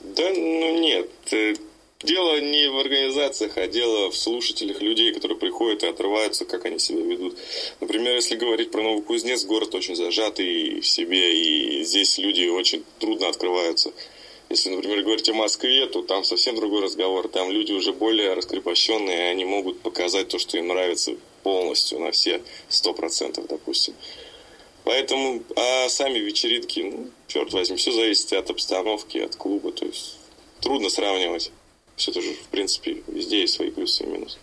Да, 0.03 0.29
ну 0.35 0.79
нет. 0.81 1.09
Дело 2.03 2.41
не 2.41 2.67
в 2.67 2.77
организациях, 2.79 3.57
а 3.57 3.67
дело 3.67 4.09
в 4.09 4.17
слушателях 4.17 4.81
людей, 4.81 5.13
которые 5.13 5.37
приходят 5.37 5.83
и 5.83 5.87
отрываются, 5.87 6.45
как 6.45 6.65
они 6.65 6.79
себя 6.79 7.01
ведут. 7.01 7.37
Например, 7.79 8.15
если 8.15 8.35
говорить 8.35 8.71
про 8.71 8.81
Новокузнец, 8.81 9.45
город 9.45 9.75
очень 9.75 9.95
зажатый 9.95 10.79
в 10.79 10.87
себе, 10.87 11.39
и 11.39 11.83
здесь 11.83 12.17
люди 12.17 12.47
очень 12.47 12.83
трудно 12.97 13.27
открываются. 13.27 13.93
Если, 14.49 14.69
например, 14.69 15.03
говорить 15.03 15.29
о 15.29 15.33
Москве, 15.33 15.85
то 15.85 16.01
там 16.01 16.23
совсем 16.23 16.55
другой 16.55 16.81
разговор. 16.81 17.27
Там 17.27 17.51
люди 17.51 17.71
уже 17.71 17.93
более 17.93 18.33
раскрепощенные, 18.33 19.17
и 19.17 19.31
они 19.31 19.45
могут 19.45 19.79
показать 19.81 20.27
то, 20.27 20.39
что 20.39 20.57
им 20.57 20.67
нравится 20.67 21.15
полностью, 21.43 21.99
на 21.99 22.11
все 22.11 22.41
сто 22.67 22.93
процентов, 22.93 23.45
допустим. 23.47 23.93
Поэтому, 24.83 25.43
а 25.55 25.87
сами 25.87 26.17
вечеринки, 26.17 26.79
ну, 26.79 27.11
черт 27.27 27.53
возьми, 27.53 27.77
все 27.77 27.91
зависит 27.91 28.33
от 28.33 28.49
обстановки, 28.49 29.19
от 29.19 29.35
клуба, 29.35 29.71
то 29.71 29.85
есть 29.85 30.17
трудно 30.59 30.89
сравнивать. 30.89 31.51
Все 31.95 32.11
тоже, 32.11 32.33
в 32.33 32.47
принципе, 32.47 33.03
везде 33.07 33.41
есть 33.41 33.53
свои 33.55 33.69
плюсы 33.69 34.03
и 34.03 34.07
минусы. 34.07 34.37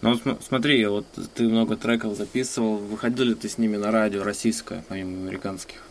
Ну 0.00 0.14
вот 0.24 0.42
смотри, 0.46 0.86
вот 0.86 1.06
ты 1.34 1.42
много 1.44 1.76
треков 1.76 2.16
записывал, 2.16 2.76
выходил 2.76 3.24
ли 3.24 3.34
ты 3.34 3.48
с 3.48 3.58
ними 3.58 3.76
на 3.76 3.90
радио 3.90 4.22
российское, 4.22 4.84
помимо 4.88 5.26
американских? 5.26 5.82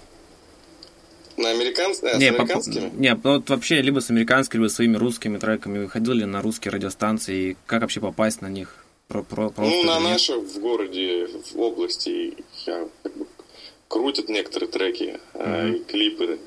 На 1.35 1.49
американских? 1.49 2.07
Э, 2.13 2.17
не, 2.17 2.31
с 2.31 2.35
американскими? 2.35 2.89
По, 2.89 2.95
не, 2.95 3.13
ну 3.13 3.33
вот 3.35 3.49
вообще 3.49 3.81
либо 3.81 3.99
с 3.99 4.09
американскими, 4.09 4.61
либо 4.61 4.71
своими 4.71 4.95
русскими 4.95 5.37
треками. 5.37 5.79
Выходил 5.79 6.13
ли 6.13 6.25
на 6.25 6.41
русские 6.41 6.71
радиостанции 6.71 7.51
и 7.51 7.57
как 7.65 7.81
вообще 7.81 7.99
попасть 7.99 8.41
на 8.41 8.47
них? 8.47 8.85
Про, 9.07 9.23
про, 9.23 9.53
ну, 9.55 9.83
на 9.83 9.99
наши 9.99 10.33
в 10.33 10.59
городе, 10.59 11.27
в 11.27 11.59
области 11.59 12.33
я, 12.65 12.87
как 13.03 13.15
бы, 13.15 13.25
крутят 13.87 14.27
некоторые 14.27 14.69
треки, 14.69 15.19
mm-hmm. 15.33 15.75
и 15.75 15.83
клипы 15.85 16.39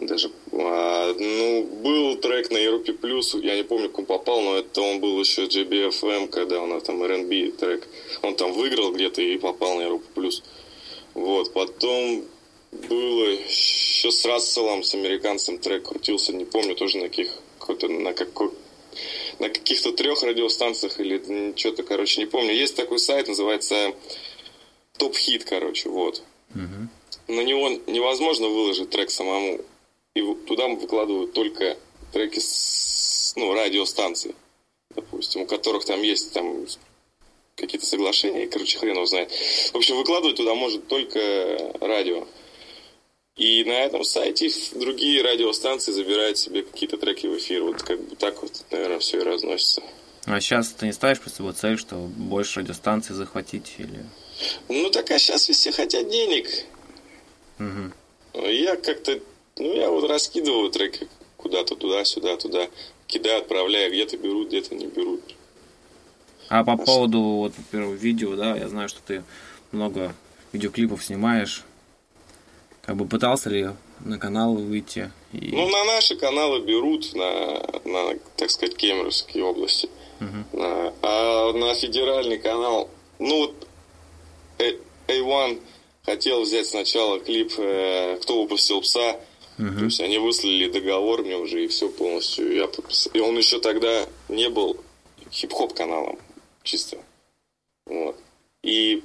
даже. 0.00 0.30
А, 0.52 1.14
ну, 1.18 1.64
был 1.82 2.16
трек 2.16 2.50
на 2.50 2.58
Европе 2.58 2.92
Плюс, 2.92 3.34
я 3.34 3.56
не 3.56 3.62
помню, 3.62 3.90
он 3.92 4.06
попал, 4.06 4.40
но 4.40 4.56
это 4.56 4.80
он 4.80 5.00
был 5.00 5.18
еще 5.20 5.44
JBFM, 5.44 6.28
когда 6.28 6.62
у 6.62 6.66
нас 6.66 6.82
там 6.82 7.02
R&B 7.02 7.52
трек. 7.52 7.88
Он 8.22 8.34
там 8.34 8.52
выиграл 8.52 8.92
где-то 8.92 9.22
и 9.22 9.38
попал 9.38 9.76
на 9.76 9.82
Европу 9.82 10.06
Плюс. 10.14 10.42
Вот, 11.14 11.52
потом 11.52 12.24
было 12.72 13.24
еще 13.24 14.10
с 14.10 14.24
Расселом, 14.24 14.82
с 14.82 14.94
американцем 14.94 15.58
трек 15.58 15.84
крутился, 15.84 16.32
не 16.32 16.44
помню 16.44 16.74
тоже 16.74 16.98
на 16.98 17.08
каких, 17.08 17.30
какой-то, 17.58 17.88
на 17.88 18.12
какой 18.12 18.50
на 19.38 19.48
каких-то 19.48 19.92
трех 19.92 20.22
радиостанциях 20.22 21.00
или 21.00 21.54
что-то, 21.56 21.82
короче, 21.82 22.20
не 22.20 22.26
помню. 22.26 22.52
Есть 22.52 22.76
такой 22.76 22.98
сайт, 22.98 23.28
называется 23.28 23.94
Топ 24.98 25.16
Хит, 25.16 25.44
короче, 25.44 25.88
вот. 25.88 26.22
Угу. 26.54 27.34
На 27.34 27.40
него 27.40 27.68
невозможно 27.86 28.48
выложить 28.48 28.90
трек 28.90 29.10
самому. 29.10 29.60
И 30.20 30.34
туда 30.46 30.68
выкладывают 30.68 31.32
только 31.32 31.76
треки 32.12 32.38
с 32.38 33.32
ну, 33.36 33.52
радиостанций, 33.54 34.34
допустим, 34.94 35.42
у 35.42 35.46
которых 35.46 35.84
там 35.84 36.02
есть 36.02 36.32
там 36.32 36.66
какие-то 37.56 37.86
соглашения, 37.86 38.46
короче, 38.46 38.78
хрен 38.78 38.94
его 38.94 39.06
знает. 39.06 39.30
В 39.72 39.76
общем, 39.76 39.96
выкладывать 39.96 40.36
туда 40.36 40.54
может 40.54 40.88
только 40.88 41.74
радио. 41.80 42.26
И 43.36 43.64
на 43.64 43.84
этом 43.84 44.04
сайте 44.04 44.50
другие 44.74 45.22
радиостанции 45.22 45.92
забирают 45.92 46.36
себе 46.36 46.62
какие-то 46.62 46.98
треки 46.98 47.26
в 47.26 47.38
эфир. 47.38 47.62
Вот 47.62 47.82
как 47.82 48.00
бы 48.00 48.16
так 48.16 48.42
вот, 48.42 48.64
наверное, 48.70 48.98
все 48.98 49.18
и 49.18 49.22
разносится. 49.22 49.82
А 50.26 50.40
сейчас 50.40 50.68
ты 50.68 50.86
не 50.86 50.92
ставишь 50.92 51.20
по 51.20 51.30
собой 51.30 51.54
цель, 51.54 51.78
что 51.78 51.96
больше 51.96 52.60
радиостанций 52.60 53.14
захватить 53.14 53.74
или... 53.78 54.04
Ну 54.68 54.90
так 54.90 55.10
а 55.10 55.18
сейчас 55.18 55.48
все 55.48 55.72
хотят 55.72 56.08
денег. 56.10 56.48
Угу. 57.58 58.46
Я 58.46 58.76
как-то, 58.76 59.20
ну 59.60 59.74
я 59.74 59.90
вот 59.90 60.08
раскидываю 60.08 60.70
треки 60.70 61.08
куда-то 61.36 61.74
туда-сюда, 61.76 62.36
туда. 62.36 62.68
Кидаю, 63.06 63.40
отправляю, 63.40 63.90
где-то 63.90 64.16
берут, 64.16 64.48
где-то 64.48 64.74
не 64.74 64.86
берут. 64.86 65.20
А 66.48 66.64
по 66.64 66.72
а 66.72 66.76
поводу, 66.76 67.20
вот, 67.20 67.52
например, 67.56 67.88
видео, 67.94 68.36
да, 68.36 68.56
я 68.56 68.68
знаю, 68.68 68.88
что 68.88 69.00
ты 69.06 69.22
много 69.72 70.14
видеоклипов 70.52 71.04
снимаешь. 71.04 71.64
Как 72.82 72.96
бы 72.96 73.06
пытался 73.06 73.50
ли 73.50 73.70
на 74.00 74.18
канал 74.18 74.54
выйти? 74.54 75.10
И... 75.32 75.50
Ну, 75.52 75.68
на 75.68 75.84
наши 75.84 76.16
каналы 76.16 76.60
берут, 76.60 77.14
на, 77.14 77.62
на 77.84 78.18
так 78.36 78.50
сказать, 78.50 78.76
Кемеровские 78.76 79.44
области. 79.44 79.88
Угу. 80.20 80.58
На, 80.58 80.92
а 81.02 81.52
на 81.52 81.74
федеральный 81.74 82.38
канал, 82.38 82.90
ну 83.18 83.38
вот 83.38 83.68
A1 85.06 85.60
хотел 86.04 86.42
взять 86.42 86.66
сначала 86.66 87.20
клип 87.20 87.52
э, 87.58 88.18
«Кто 88.22 88.42
выпустил 88.42 88.80
пса», 88.80 89.20
uh 89.60 89.78
То 89.78 89.84
есть 89.84 90.00
они 90.00 90.18
выслали 90.18 90.68
договор 90.68 91.22
мне 91.22 91.36
уже 91.36 91.64
и 91.64 91.68
все 91.68 91.88
полностью. 91.88 92.54
Я 92.54 92.66
подписал. 92.66 93.12
И 93.12 93.20
он 93.20 93.36
еще 93.36 93.60
тогда 93.60 94.06
не 94.28 94.48
был 94.48 94.76
хип-хоп 95.30 95.74
каналом 95.74 96.18
чисто. 96.62 96.98
Вот. 97.86 98.16
И 98.62 99.02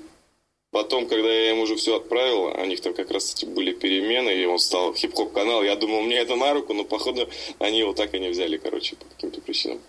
Потом, 0.76 1.08
когда 1.08 1.30
я 1.30 1.52
ему 1.52 1.62
уже 1.62 1.78
все 1.78 1.96
отправил, 1.96 2.48
у 2.48 2.66
них 2.66 2.82
там 2.82 2.94
как 2.94 3.10
раз 3.10 3.34
эти 3.34 3.46
были 3.46 3.72
перемены, 3.72 4.32
и 4.32 4.46
он 4.46 4.60
стал 4.60 4.94
хип-хоп 4.94 5.32
канал. 5.32 5.64
Я 5.64 5.78
думал, 5.78 6.02
мне 6.02 6.18
это 6.18 6.36
на 6.36 6.54
руку, 6.54 6.74
но 6.74 6.84
походу 6.84 7.30
они 7.60 7.80
его 7.80 7.94
так 7.94 8.14
и 8.14 8.20
не 8.20 8.28
взяли, 8.28 8.58
короче, 8.58 8.98
по 8.98 9.06
каким-то 9.06 9.40
причинам. 9.40 9.80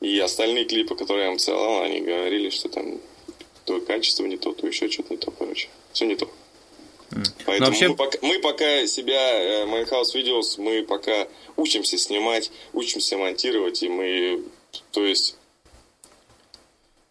И 0.00 0.18
остальные 0.18 0.64
клипы, 0.64 0.96
которые 0.96 1.26
я 1.26 1.30
им 1.30 1.38
целовал, 1.38 1.82
они 1.82 2.00
говорили, 2.00 2.50
что 2.50 2.68
там 2.68 3.00
то 3.64 3.80
качество 3.82 4.26
не 4.26 4.36
то, 4.36 4.52
то 4.52 4.66
еще 4.66 4.90
что-то 4.90 5.14
не 5.14 5.16
то, 5.16 5.30
короче. 5.30 5.68
Все 5.92 6.06
не 6.06 6.16
то. 6.16 6.28
Поэтому 7.46 7.70
вообще... 7.70 7.88
мы, 7.88 7.96
пока, 7.96 8.18
мы 8.22 8.38
пока 8.38 8.86
себя, 8.86 9.62
э, 9.64 9.64
Videos, 9.64 10.58
мы 10.58 10.82
пока 10.82 11.28
учимся 11.56 11.98
снимать, 11.98 12.50
учимся 12.72 13.18
монтировать, 13.18 13.82
и 13.82 13.88
мы, 13.88 14.42
то 14.90 15.04
есть 15.04 15.36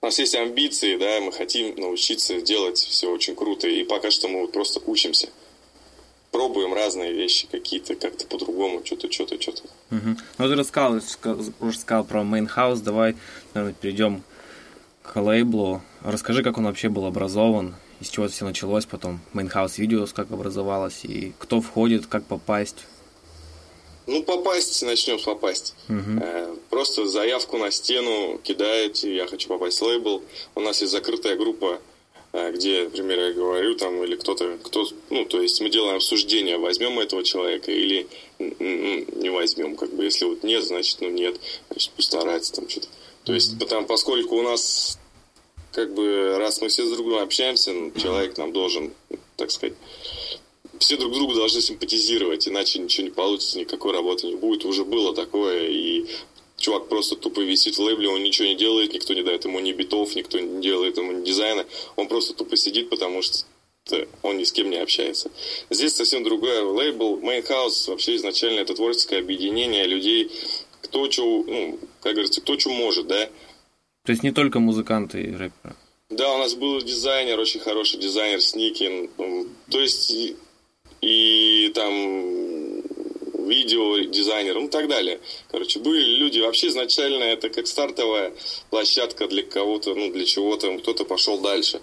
у 0.01 0.07
нас 0.07 0.17
есть 0.17 0.33
амбиции, 0.33 0.97
да, 0.97 1.21
мы 1.21 1.31
хотим 1.31 1.75
научиться 1.75 2.41
делать 2.41 2.77
все 2.77 3.11
очень 3.11 3.35
круто, 3.35 3.67
и 3.67 3.83
пока 3.83 4.09
что 4.09 4.27
мы 4.27 4.41
вот 4.41 4.51
просто 4.51 4.81
учимся. 4.87 5.29
Пробуем 6.31 6.73
разные 6.73 7.13
вещи 7.13 7.47
какие-то, 7.51 7.93
как-то 7.95 8.25
по-другому, 8.25 8.81
что-то, 8.83 9.11
что-то, 9.11 9.39
что-то. 9.39 9.63
Угу. 9.91 10.17
Ну, 10.37 10.49
ты 10.49 10.55
рассказал, 10.55 11.01
уже 11.59 11.77
сказал 11.77 12.05
про 12.05 12.21
Main 12.21 12.49
House, 12.55 12.81
давай, 12.81 13.15
наверное, 13.53 13.75
перейдем 13.79 14.23
к 15.03 15.21
лейблу. 15.21 15.81
Расскажи, 16.03 16.41
как 16.41 16.57
он 16.57 16.65
вообще 16.65 16.89
был 16.89 17.05
образован, 17.05 17.75
из 18.01 18.09
чего 18.09 18.25
это 18.25 18.33
все 18.33 18.45
началось 18.45 18.85
потом, 18.85 19.21
House 19.33 19.77
Videos, 19.77 20.11
как 20.13 20.31
образовалось, 20.31 21.01
и 21.03 21.33
кто 21.37 21.61
входит, 21.61 22.07
как 22.07 22.25
попасть. 22.25 22.77
Ну, 24.07 24.23
попасть, 24.23 24.81
начнем 24.81 25.19
с 25.19 25.23
попасть. 25.23 25.75
Угу. 25.87 26.57
Просто 26.71 27.05
заявку 27.05 27.57
на 27.57 27.69
стену 27.69 28.39
кидаете, 28.43 29.15
я 29.15 29.27
хочу 29.27 29.47
попасть 29.47 29.79
в 29.79 29.83
лейбл. 29.83 30.23
У 30.55 30.61
нас 30.61 30.81
есть 30.81 30.91
закрытая 30.91 31.37
группа, 31.37 31.79
э, 32.33 32.51
где, 32.51 32.85
например, 32.85 33.19
я 33.19 33.33
говорю 33.33 33.75
там, 33.75 34.03
или 34.03 34.15
кто-то, 34.15 34.57
кто, 34.63 34.87
ну, 35.11 35.25
то 35.25 35.39
есть 35.39 35.61
мы 35.61 35.69
делаем 35.69 35.97
обсуждение, 35.97 36.57
возьмем 36.57 36.99
этого 36.99 37.23
человека 37.23 37.71
или 37.71 38.07
не 38.39 39.29
возьмем, 39.29 39.75
как 39.75 39.93
бы, 39.93 40.03
если 40.03 40.25
вот 40.25 40.43
нет, 40.43 40.63
значит, 40.63 40.97
ну 41.01 41.09
нет, 41.09 41.39
значит, 41.69 41.91
пусть 41.95 42.07
старается 42.07 42.53
там 42.53 42.67
что-то. 42.67 42.87
То 43.23 43.33
есть, 43.33 43.59
потому, 43.59 43.85
поскольку 43.85 44.35
у 44.37 44.41
нас, 44.41 44.97
как 45.71 45.93
бы, 45.93 46.37
раз 46.37 46.61
мы 46.61 46.67
все 46.67 46.85
с 46.85 46.91
другом 46.91 47.19
общаемся, 47.19 47.71
человек 47.99 48.37
нам 48.37 48.51
должен, 48.51 48.93
так 49.37 49.51
сказать, 49.51 49.75
все 50.79 50.97
друг 50.97 51.13
другу 51.13 51.33
должны 51.33 51.61
симпатизировать, 51.61 52.47
иначе 52.47 52.79
ничего 52.79 53.05
не 53.05 53.13
получится, 53.13 53.59
никакой 53.59 53.93
работы 53.93 54.27
не 54.27 54.35
будет. 54.35 54.65
Уже 54.65 54.83
было 54.83 55.13
такое, 55.13 55.67
и 55.67 56.05
чувак 56.57 56.87
просто 56.89 57.15
тупо 57.15 57.41
висит 57.41 57.77
в 57.77 57.81
лейбле, 57.81 58.09
он 58.09 58.23
ничего 58.23 58.47
не 58.47 58.55
делает, 58.55 58.93
никто 58.93 59.13
не 59.13 59.23
дает 59.23 59.45
ему 59.45 59.59
ни 59.59 59.71
битов, 59.71 60.15
никто 60.15 60.39
не 60.39 60.61
делает 60.61 60.97
ему 60.97 61.11
ни 61.11 61.23
дизайна, 61.23 61.65
он 61.95 62.07
просто 62.07 62.33
тупо 62.33 62.57
сидит, 62.57 62.89
потому 62.89 63.21
что 63.21 63.45
он 64.21 64.37
ни 64.37 64.43
с 64.43 64.51
кем 64.51 64.69
не 64.69 64.77
общается. 64.77 65.31
Здесь 65.69 65.95
совсем 65.95 66.23
другой 66.23 66.61
лейбл. 66.61 67.19
Main 67.19 67.45
House 67.47 67.89
вообще 67.89 68.15
изначально 68.15 68.59
это 68.59 68.75
творческое 68.75 69.19
объединение 69.19 69.85
людей, 69.85 70.31
кто 70.81 71.09
что, 71.09 71.43
ну, 71.47 71.79
как 72.01 72.13
говорится, 72.13 72.41
кто 72.41 72.57
что 72.57 72.69
может, 72.69 73.07
да. 73.07 73.29
То 74.11 74.13
есть 74.13 74.23
не 74.23 74.31
только 74.31 74.59
музыканты 74.59 75.21
и 75.21 75.31
рэперы. 75.31 75.73
Да, 76.09 76.35
у 76.35 76.37
нас 76.39 76.53
был 76.55 76.81
дизайнер, 76.81 77.39
очень 77.39 77.61
хороший 77.61 77.97
дизайнер 77.97 78.41
Сникин. 78.41 79.09
То 79.69 79.79
есть 79.79 80.13
и 80.99 81.71
там 81.73 81.93
видеодизайнером 83.47 84.65
и 84.65 84.69
так 84.69 84.89
далее. 84.89 85.21
Короче, 85.49 85.79
были 85.79 86.17
люди, 86.17 86.41
вообще 86.41 86.67
изначально 86.67 87.23
это 87.23 87.47
как 87.47 87.67
стартовая 87.67 88.33
площадка 88.69 89.29
для 89.29 89.43
кого-то, 89.43 89.95
ну, 89.95 90.11
для 90.11 90.25
чего-то, 90.25 90.77
кто-то 90.79 91.05
пошел 91.05 91.39
дальше. 91.39 91.79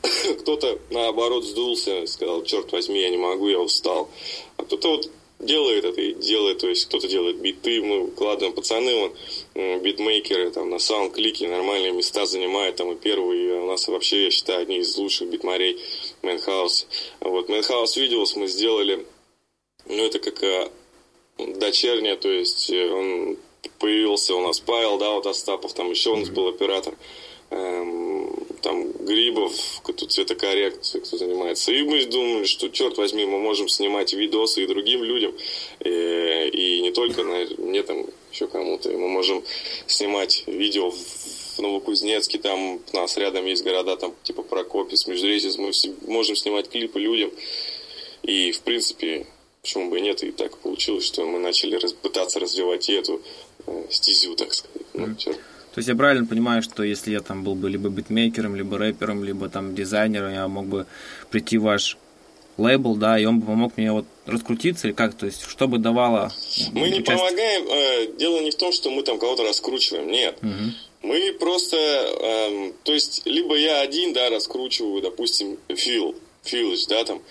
Кто-то, 0.40 0.78
наоборот, 0.88 1.44
сдулся, 1.44 2.06
сказал, 2.06 2.44
черт 2.44 2.72
возьми, 2.72 3.02
я 3.02 3.10
не 3.10 3.18
могу, 3.18 3.46
я 3.48 3.60
устал. 3.60 4.08
А 4.56 4.62
кто-то 4.62 4.88
вот 4.88 5.10
делает 5.38 5.84
это 5.84 6.00
и 6.00 6.14
делает, 6.14 6.58
то 6.58 6.68
есть 6.68 6.86
кто-то 6.86 7.06
делает 7.06 7.36
биты, 7.36 7.80
мы 7.82 8.02
выкладываем, 8.02 8.54
пацаны, 8.54 8.94
вон, 8.96 9.12
битмейкеры, 9.82 10.50
там, 10.50 10.70
на 10.70 10.78
SoundClick 10.78 11.42
е 11.42 11.48
нормальные 11.48 11.92
места 11.92 12.26
занимают, 12.26 12.76
там, 12.76 12.92
и 12.92 12.96
первые, 12.96 13.60
у 13.60 13.66
нас 13.66 13.86
вообще, 13.88 14.24
я 14.24 14.30
считаю, 14.30 14.62
одни 14.62 14.78
из 14.78 14.96
лучших 14.96 15.28
битмейкеры 15.28 15.78
Main 16.22 16.48
House. 16.48 16.86
Вот, 17.20 17.48
Main 17.48 17.69
House 17.69 17.96
Videos 17.96 18.36
мы 18.36 18.48
сделали, 18.48 19.06
ну, 19.86 20.04
это 20.04 20.18
как 20.18 20.42
а, 20.42 20.70
дочерняя, 21.38 22.16
то 22.16 22.28
есть 22.28 22.70
э, 22.70 22.90
он 22.90 23.38
появился 23.78 24.34
у 24.34 24.40
нас 24.40 24.58
Павел, 24.58 24.98
да, 24.98 25.12
вот 25.12 25.26
Остапов, 25.26 25.72
там 25.72 25.90
еще 25.90 26.10
у 26.10 26.16
нас 26.16 26.30
был 26.30 26.48
оператор, 26.48 26.94
эм, 27.50 28.07
там 28.60 28.92
Грибов, 28.92 29.52
кто 29.82 30.06
цветокоррекцией, 30.06 31.04
кто 31.04 31.16
занимается. 31.16 31.72
И 31.72 31.82
мы 31.82 32.04
думали, 32.06 32.44
что, 32.44 32.68
черт 32.68 32.98
возьми, 32.98 33.24
мы 33.24 33.38
можем 33.38 33.68
снимать 33.68 34.12
видосы 34.12 34.64
и 34.64 34.66
другим 34.66 35.02
людям, 35.04 35.32
и, 35.80 35.88
э, 35.88 36.48
и 36.48 36.80
не 36.80 36.92
только 36.92 37.22
на, 37.22 37.46
мне 37.58 37.82
там, 37.82 38.06
еще 38.32 38.46
кому-то. 38.46 38.90
Мы 38.90 39.08
можем 39.08 39.42
снимать 39.86 40.44
видео 40.46 40.90
в 40.90 41.58
Новокузнецке, 41.58 42.38
там 42.38 42.76
у 42.76 42.96
нас 42.96 43.16
рядом 43.16 43.46
есть 43.46 43.64
города, 43.64 43.96
там 43.96 44.14
типа 44.22 44.42
Прокопис, 44.42 45.06
Межрезец, 45.06 45.56
мы 45.56 45.72
все, 45.72 45.92
можем 46.06 46.36
снимать 46.36 46.68
клипы 46.68 47.00
людям. 47.00 47.30
И, 48.22 48.52
в 48.52 48.60
принципе, 48.60 49.26
почему 49.62 49.90
бы 49.90 49.98
и 49.98 50.02
нет, 50.02 50.22
и 50.22 50.32
так 50.32 50.56
получилось, 50.58 51.04
что 51.04 51.24
мы 51.24 51.38
начали 51.38 51.76
раз, 51.76 51.92
пытаться 51.92 52.38
развивать 52.40 52.88
и 52.88 52.94
эту 52.94 53.20
э, 53.66 53.84
стезю, 53.90 54.34
так 54.34 54.52
сказать. 54.54 54.86
Ну, 54.94 55.06
mm. 55.06 55.38
То 55.78 55.80
есть 55.80 55.90
я 55.90 55.94
правильно 55.94 56.26
понимаю, 56.26 56.60
что 56.60 56.82
если 56.82 57.12
я 57.12 57.20
там 57.20 57.44
был 57.44 57.54
бы 57.54 57.70
либо 57.70 57.88
битмейкером, 57.88 58.56
либо 58.56 58.78
рэпером, 58.78 59.22
либо 59.22 59.48
там 59.48 59.76
дизайнером, 59.76 60.32
я 60.32 60.48
мог 60.48 60.66
бы 60.66 60.86
прийти 61.30 61.56
в 61.56 61.62
ваш 61.62 61.96
лейбл, 62.56 62.96
да, 62.96 63.16
и 63.16 63.24
он 63.26 63.38
бы 63.38 63.46
помог 63.46 63.76
мне 63.76 63.92
вот 63.92 64.04
раскрутиться 64.26 64.88
или 64.88 64.94
как, 64.94 65.14
то 65.14 65.26
есть 65.26 65.44
что 65.44 65.68
бы 65.68 65.78
давало... 65.78 66.32
Мы 66.72 66.90
не 66.90 67.00
помогаем, 67.00 67.68
э, 67.68 68.12
дело 68.18 68.40
не 68.40 68.50
в 68.50 68.56
том, 68.56 68.72
что 68.72 68.90
мы 68.90 69.04
там 69.04 69.20
кого-то 69.20 69.44
раскручиваем, 69.44 70.10
нет. 70.10 70.38
Угу. 70.42 71.10
Мы 71.10 71.32
просто, 71.38 71.76
э, 71.76 72.72
то 72.82 72.92
есть 72.92 73.22
либо 73.24 73.56
я 73.56 73.80
один, 73.80 74.12
да, 74.12 74.30
раскручиваю, 74.30 75.00
допустим, 75.00 75.58
фил, 75.68 76.16
Филыч, 76.42 76.88
да, 76.88 77.04
там, 77.04 77.22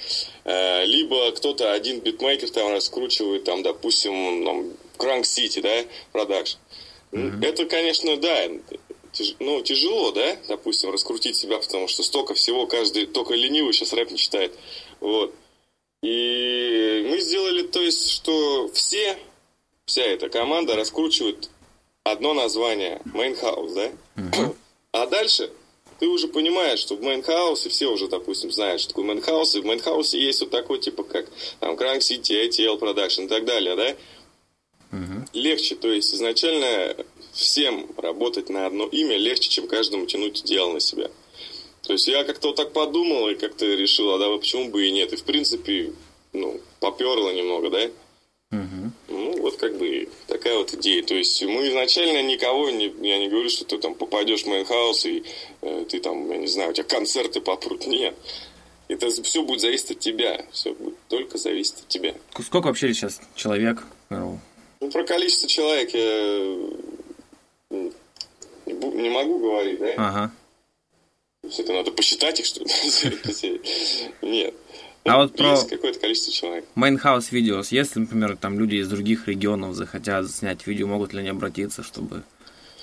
э, 0.45 0.85
либо 0.85 1.33
кто-то 1.33 1.73
один 1.73 1.99
битмейкер 1.99 2.49
там 2.49 2.71
раскручивает, 2.71 3.43
там, 3.43 3.61
допустим, 3.61 4.45
там, 4.45 4.71
Crank 4.97 5.23
City, 5.23 5.61
да, 5.61 5.83
продакшн. 6.13 6.59
Mm-hmm. 7.11 7.45
Это, 7.45 7.65
конечно, 7.65 8.17
да, 8.17 8.49
тяж, 9.11 9.35
ну, 9.39 9.61
тяжело, 9.61 10.11
да, 10.11 10.37
допустим, 10.47 10.91
раскрутить 10.91 11.35
себя, 11.35 11.57
потому 11.59 11.87
что 11.87 12.03
столько 12.03 12.33
всего, 12.33 12.67
каждый, 12.67 13.05
только 13.05 13.33
ленивый 13.33 13.73
сейчас 13.73 13.93
рэп 13.93 14.11
не 14.11 14.17
читает. 14.17 14.53
Вот. 14.99 15.33
И 16.03 17.07
мы 17.09 17.19
сделали, 17.19 17.63
то 17.63 17.81
есть, 17.81 18.11
что 18.11 18.69
все, 18.73 19.17
вся 19.85 20.03
эта 20.03 20.29
команда 20.29 20.75
раскручивает 20.75 21.49
одно 22.03 22.33
название, 22.33 23.01
Main 23.05 23.39
House, 23.41 23.73
да? 23.73 23.91
Mm-hmm. 24.15 24.55
А 24.91 25.07
дальше 25.07 25.51
ты 25.99 26.07
уже 26.07 26.27
понимаешь, 26.27 26.79
что 26.79 26.95
в 26.95 27.01
Main 27.01 27.26
House 27.26 27.57
е, 27.57 27.69
все 27.69 27.87
уже, 27.87 28.07
допустим, 28.07 28.51
знают, 28.51 28.81
что 28.81 28.89
такое 28.89 29.05
Main 29.05 29.25
House, 29.25 29.55
и 29.55 29.61
в 29.61 29.65
Main 29.65 29.87
House 29.87 30.14
е 30.14 30.19
есть 30.19 30.41
вот 30.41 30.51
такой, 30.51 30.79
типа, 30.79 31.03
как 31.03 31.27
там 31.59 31.75
Crank 31.75 31.99
City, 31.99 32.47
ATL 32.47 32.79
Production 32.79 33.25
и 33.25 33.27
так 33.27 33.45
далее, 33.45 33.75
да? 33.75 33.95
Угу. 34.91 35.27
Легче, 35.33 35.75
то 35.75 35.91
есть 35.91 36.13
изначально 36.13 36.95
всем 37.33 37.87
работать 37.97 38.49
на 38.49 38.65
одно 38.65 38.85
имя 38.87 39.17
легче, 39.17 39.49
чем 39.49 39.67
каждому 39.67 40.05
тянуть 40.05 40.43
дело 40.43 40.73
на 40.73 40.79
себя. 40.79 41.09
То 41.83 41.93
есть 41.93 42.07
я 42.07 42.23
как-то 42.23 42.49
вот 42.49 42.57
так 42.57 42.73
подумал 42.73 43.29
и 43.29 43.35
как-то 43.35 43.65
решил, 43.65 44.11
а 44.11 44.17
да, 44.17 44.35
почему 44.37 44.69
бы 44.69 44.87
и 44.87 44.91
нет. 44.91 45.13
И 45.13 45.15
в 45.15 45.23
принципе, 45.23 45.93
ну, 46.33 46.59
поперло 46.79 47.31
немного, 47.31 47.69
да? 47.69 47.89
Угу. 48.51 48.91
Ну, 49.09 49.41
вот 49.41 49.57
как 49.57 49.77
бы 49.77 50.09
такая 50.27 50.57
вот 50.57 50.73
идея. 50.73 51.03
То 51.03 51.15
есть 51.15 51.41
мы 51.43 51.67
изначально 51.67 52.23
никого, 52.23 52.69
не, 52.69 52.93
я 53.07 53.19
не 53.19 53.27
говорю, 53.27 53.49
что 53.49 53.65
ты 53.65 53.77
там 53.77 53.95
попадешь 53.95 54.43
в 54.43 54.47
Мейнхаус 54.47 55.05
и 55.05 55.23
э, 55.61 55.85
ты 55.89 55.99
там, 55.99 56.29
я 56.31 56.37
не 56.37 56.47
знаю, 56.47 56.71
у 56.71 56.73
тебя 56.73 56.85
концерты 56.85 57.39
попрут. 57.41 57.87
Нет. 57.87 58.15
Это 58.87 59.09
все 59.09 59.43
будет 59.43 59.61
зависеть 59.61 59.91
от 59.91 59.99
тебя. 59.99 60.45
Все 60.51 60.73
будет 60.73 60.97
только 61.09 61.37
зависеть 61.37 61.81
от 61.81 61.87
тебя. 61.87 62.15
Сколько 62.41 62.67
вообще 62.67 62.93
сейчас 62.93 63.21
человек? 63.35 63.83
Ну, 64.79 64.91
про 64.91 65.03
количество 65.03 65.47
человек 65.49 65.93
я 65.93 66.57
не 67.69 69.09
могу 69.09 69.39
говорить, 69.39 69.79
да? 69.79 69.93
Ага. 69.97 70.31
Это 71.43 71.73
надо 71.73 71.91
посчитать 71.91 72.39
их, 72.39 72.45
что 72.45 72.63
ли? 72.63 73.61
Нет. 74.21 74.53
А 75.05 75.17
вот 75.17 75.35
про 75.35 75.57
какое-то 75.63 75.99
количество 75.99 76.33
человек. 76.33 76.65
Mainhouse 76.75 77.31
Videos. 77.31 77.71
Если, 77.71 77.99
например, 77.99 78.35
там 78.35 78.59
люди 78.59 78.75
из 78.75 78.89
других 78.89 79.27
регионов 79.27 79.73
захотят 79.75 80.29
снять 80.29 80.67
видео, 80.67 80.87
могут 80.87 81.13
ли 81.13 81.19
они 81.19 81.29
обратиться, 81.29 81.81
чтобы 81.81 82.23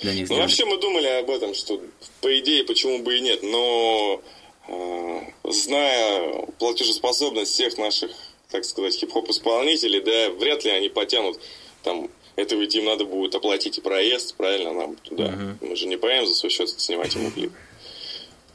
для 0.01 0.15
них 0.15 0.31
Ну, 0.31 0.37
вообще 0.37 0.65
мы 0.65 0.79
думали 0.79 1.07
об 1.07 1.31
этом, 1.31 1.53
что 1.55 1.83
по 2.23 2.39
идее 2.41 2.65
почему 2.65 3.01
бы 3.01 3.19
и 3.19 3.21
нет, 3.21 3.43
но 3.43 4.23
э, 4.69 5.21
зная 5.45 6.47
платежеспособность 6.59 7.53
всех 7.53 7.77
наших, 7.77 8.11
так 8.51 8.65
сказать, 8.65 8.95
хип-хоп 8.95 9.29
исполнителей, 9.29 10.01
да, 10.01 10.31
вряд 10.31 10.65
ли 10.65 10.71
они 10.71 10.89
потянут 10.89 11.39
там 11.85 12.11
это 12.37 12.57
ведь 12.57 12.75
им 12.75 12.87
надо 12.87 13.05
будет 13.05 13.35
оплатить 13.35 13.79
и 13.79 13.81
проезд, 13.81 14.35
правильно, 14.35 14.73
нам 14.73 14.97
туда. 14.97 15.27
Uh-huh. 15.27 15.57
Мы 15.61 15.77
же 15.77 15.87
не 15.87 15.97
поедем 15.97 16.27
за 16.27 16.35
свой 16.35 16.51
счет 16.51 16.69
снимать 16.69 17.15
ему 17.15 17.31
клип. 17.31 17.53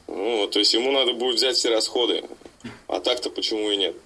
Ну, 0.06 0.48
то 0.48 0.58
есть 0.58 0.74
ему 0.74 0.90
надо 0.90 1.12
будет 1.14 1.36
взять 1.36 1.56
все 1.56 1.70
расходы. 1.70 2.24
А 2.88 3.00
так-то 3.00 3.30
почему 3.30 3.70
и 3.70 3.76
нет? 3.76 3.96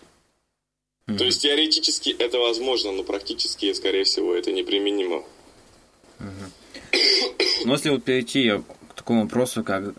Mm-hmm. 1.06 1.16
То 1.16 1.24
есть 1.24 1.42
теоретически 1.42 2.10
это 2.10 2.38
возможно, 2.38 2.92
но 2.92 3.02
практически, 3.02 3.72
скорее 3.72 4.04
всего, 4.04 4.34
это 4.34 4.52
неприменимо. 4.52 5.24
Mm-hmm. 6.18 6.94
Ну, 7.64 7.72
если 7.72 7.90
вот 7.90 8.04
перейти 8.04 8.52
к 8.90 8.94
такому 8.94 9.22
вопросу, 9.22 9.64
как 9.64 9.94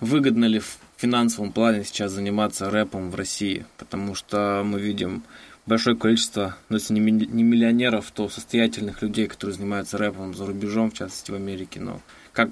выгодно 0.00 0.46
ли 0.46 0.58
в 0.58 0.78
финансовом 0.96 1.52
плане 1.52 1.84
сейчас 1.84 2.12
заниматься 2.12 2.70
рэпом 2.70 3.10
в 3.10 3.14
России? 3.14 3.66
Потому 3.76 4.14
что 4.14 4.62
мы 4.64 4.80
видим 4.80 5.22
большое 5.66 5.96
количество, 5.96 6.56
ну, 6.68 6.76
если 6.76 6.94
не 6.94 7.00
миллионеров, 7.42 8.10
то 8.10 8.28
состоятельных 8.28 9.02
людей, 9.02 9.26
которые 9.26 9.56
занимаются 9.56 9.98
рэпом 9.98 10.34
за 10.34 10.46
рубежом, 10.46 10.90
в 10.90 10.94
частности 10.94 11.30
в 11.30 11.34
Америке. 11.34 11.80
Но 11.80 12.00
как 12.32 12.50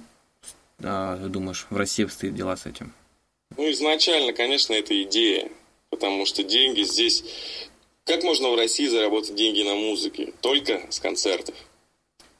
а, 0.83 1.17
ты 1.17 1.29
думаешь, 1.29 1.67
в 1.71 1.77
России 1.77 2.05
обстоят 2.05 2.35
дела 2.35 2.57
с 2.57 2.67
этим? 2.67 2.93
Ну, 3.57 3.71
изначально, 3.71 4.33
конечно, 4.33 4.73
это 4.73 5.01
идея, 5.03 5.51
потому 5.91 6.27
что 6.27 6.43
деньги 6.43 6.83
здесь... 6.83 7.25
Как 8.05 8.25
можно 8.25 8.49
в 8.49 8.57
России 8.57 8.89
заработать 8.89 9.37
деньги 9.37 9.63
на 9.63 9.77
музыке? 9.77 10.33
Только 10.41 10.83
с 10.91 10.99
концертов. 10.99 11.55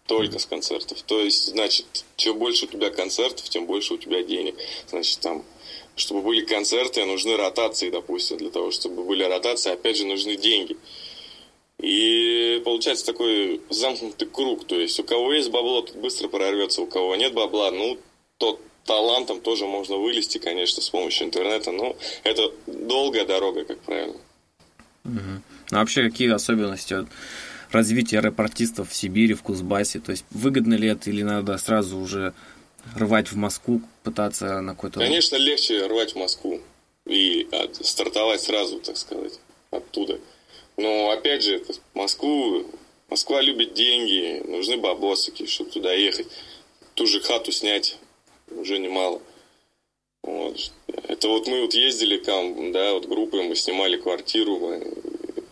Только 0.07 0.41
с 0.41 0.47
концертов. 0.47 1.01
То 1.03 1.21
есть, 1.21 1.51
значит, 1.51 2.05
чем 2.17 2.37
больше 2.37 2.65
у 2.65 2.69
тебя 2.69 2.91
концертов, 2.91 3.49
тем 3.49 3.67
больше 3.67 3.95
у 3.95 3.99
тебя 3.99 4.25
денег. 4.25 4.57
Значит, 4.89 5.21
там, 5.21 5.45
чтобы 5.97 6.23
были 6.23 6.45
концерты, 6.45 7.05
нужны 7.05 7.37
ротации, 7.37 7.91
допустим. 7.91 8.39
Для 8.39 8.51
того, 8.51 8.71
чтобы 8.71 9.05
были 9.05 9.25
ротации, 9.25 9.73
опять 9.73 9.97
же, 9.97 10.07
нужны 10.07 10.37
деньги. 10.37 10.77
И 11.79 12.63
получается 12.65 13.07
такой 13.07 13.61
замкнутый 13.71 14.29
круг. 14.29 14.67
То 14.67 14.79
есть, 14.79 14.99
у 15.01 15.05
кого 15.05 15.33
есть 15.33 15.51
бабло, 15.51 15.83
тот 15.83 15.97
быстро 15.97 16.29
прорвется. 16.29 16.83
У 16.83 16.87
кого 16.87 17.17
нет 17.17 17.35
бабла, 17.35 17.71
ну, 17.71 17.99
тот 18.39 18.61
талантом 18.85 19.41
тоже 19.41 19.67
можно 19.67 19.97
вылезти, 19.97 20.39
конечно, 20.39 20.83
с 20.83 20.91
помощью 20.91 21.27
интернета, 21.27 21.73
но 21.73 21.97
это 22.25 22.53
долгая 22.67 23.25
дорога, 23.25 23.65
как 23.65 23.79
правило. 23.81 24.17
Угу. 25.05 25.43
Ну, 25.71 25.79
вообще, 25.79 26.09
какие 26.09 26.31
особенности 26.33 27.07
развития 27.71 28.21
рэп-артистов 28.21 28.91
в 28.91 28.95
Сибири, 28.95 29.35
в 29.35 29.43
Кузбассе? 29.43 30.01
То 30.01 30.13
есть, 30.13 30.25
выгодно 30.31 30.75
ли 30.75 30.89
это 30.89 31.11
или 31.11 31.23
надо 31.23 31.57
сразу 31.59 31.99
уже 31.99 32.35
рвать 32.97 33.31
в 33.31 33.37
Москву, 33.37 33.81
пытаться 34.03 34.61
на 34.61 34.75
какой-то... 34.75 35.01
Конечно, 35.01 35.37
легче 35.37 35.87
рвать 35.87 36.13
в 36.13 36.19
Москву 36.19 36.61
и 37.07 37.49
стартовать 37.81 38.41
сразу, 38.41 38.81
так 38.81 38.97
сказать, 38.97 39.39
оттуда. 39.71 40.19
Но, 40.77 41.11
опять 41.11 41.43
же, 41.43 41.63
Москву, 41.95 42.65
Москва 43.09 43.41
любит 43.41 43.75
деньги, 43.75 44.43
нужны 44.47 44.77
бабосики, 44.77 45.47
чтобы 45.47 45.71
туда 45.71 45.93
ехать. 45.93 46.29
Ту 46.95 47.07
же 47.07 47.21
хату 47.21 47.53
снять 47.53 47.99
уже 48.51 48.79
немало. 48.79 49.21
Вот. 50.23 50.73
Это 50.87 51.29
вот 51.29 51.47
мы 51.47 51.63
вот 51.63 51.75
ездили 51.75 52.19
там, 52.19 52.73
да, 52.73 52.93
вот 52.93 53.07
группой, 53.07 53.43
мы 53.49 53.57
снимали 53.57 53.97
квартиру, 53.97 54.81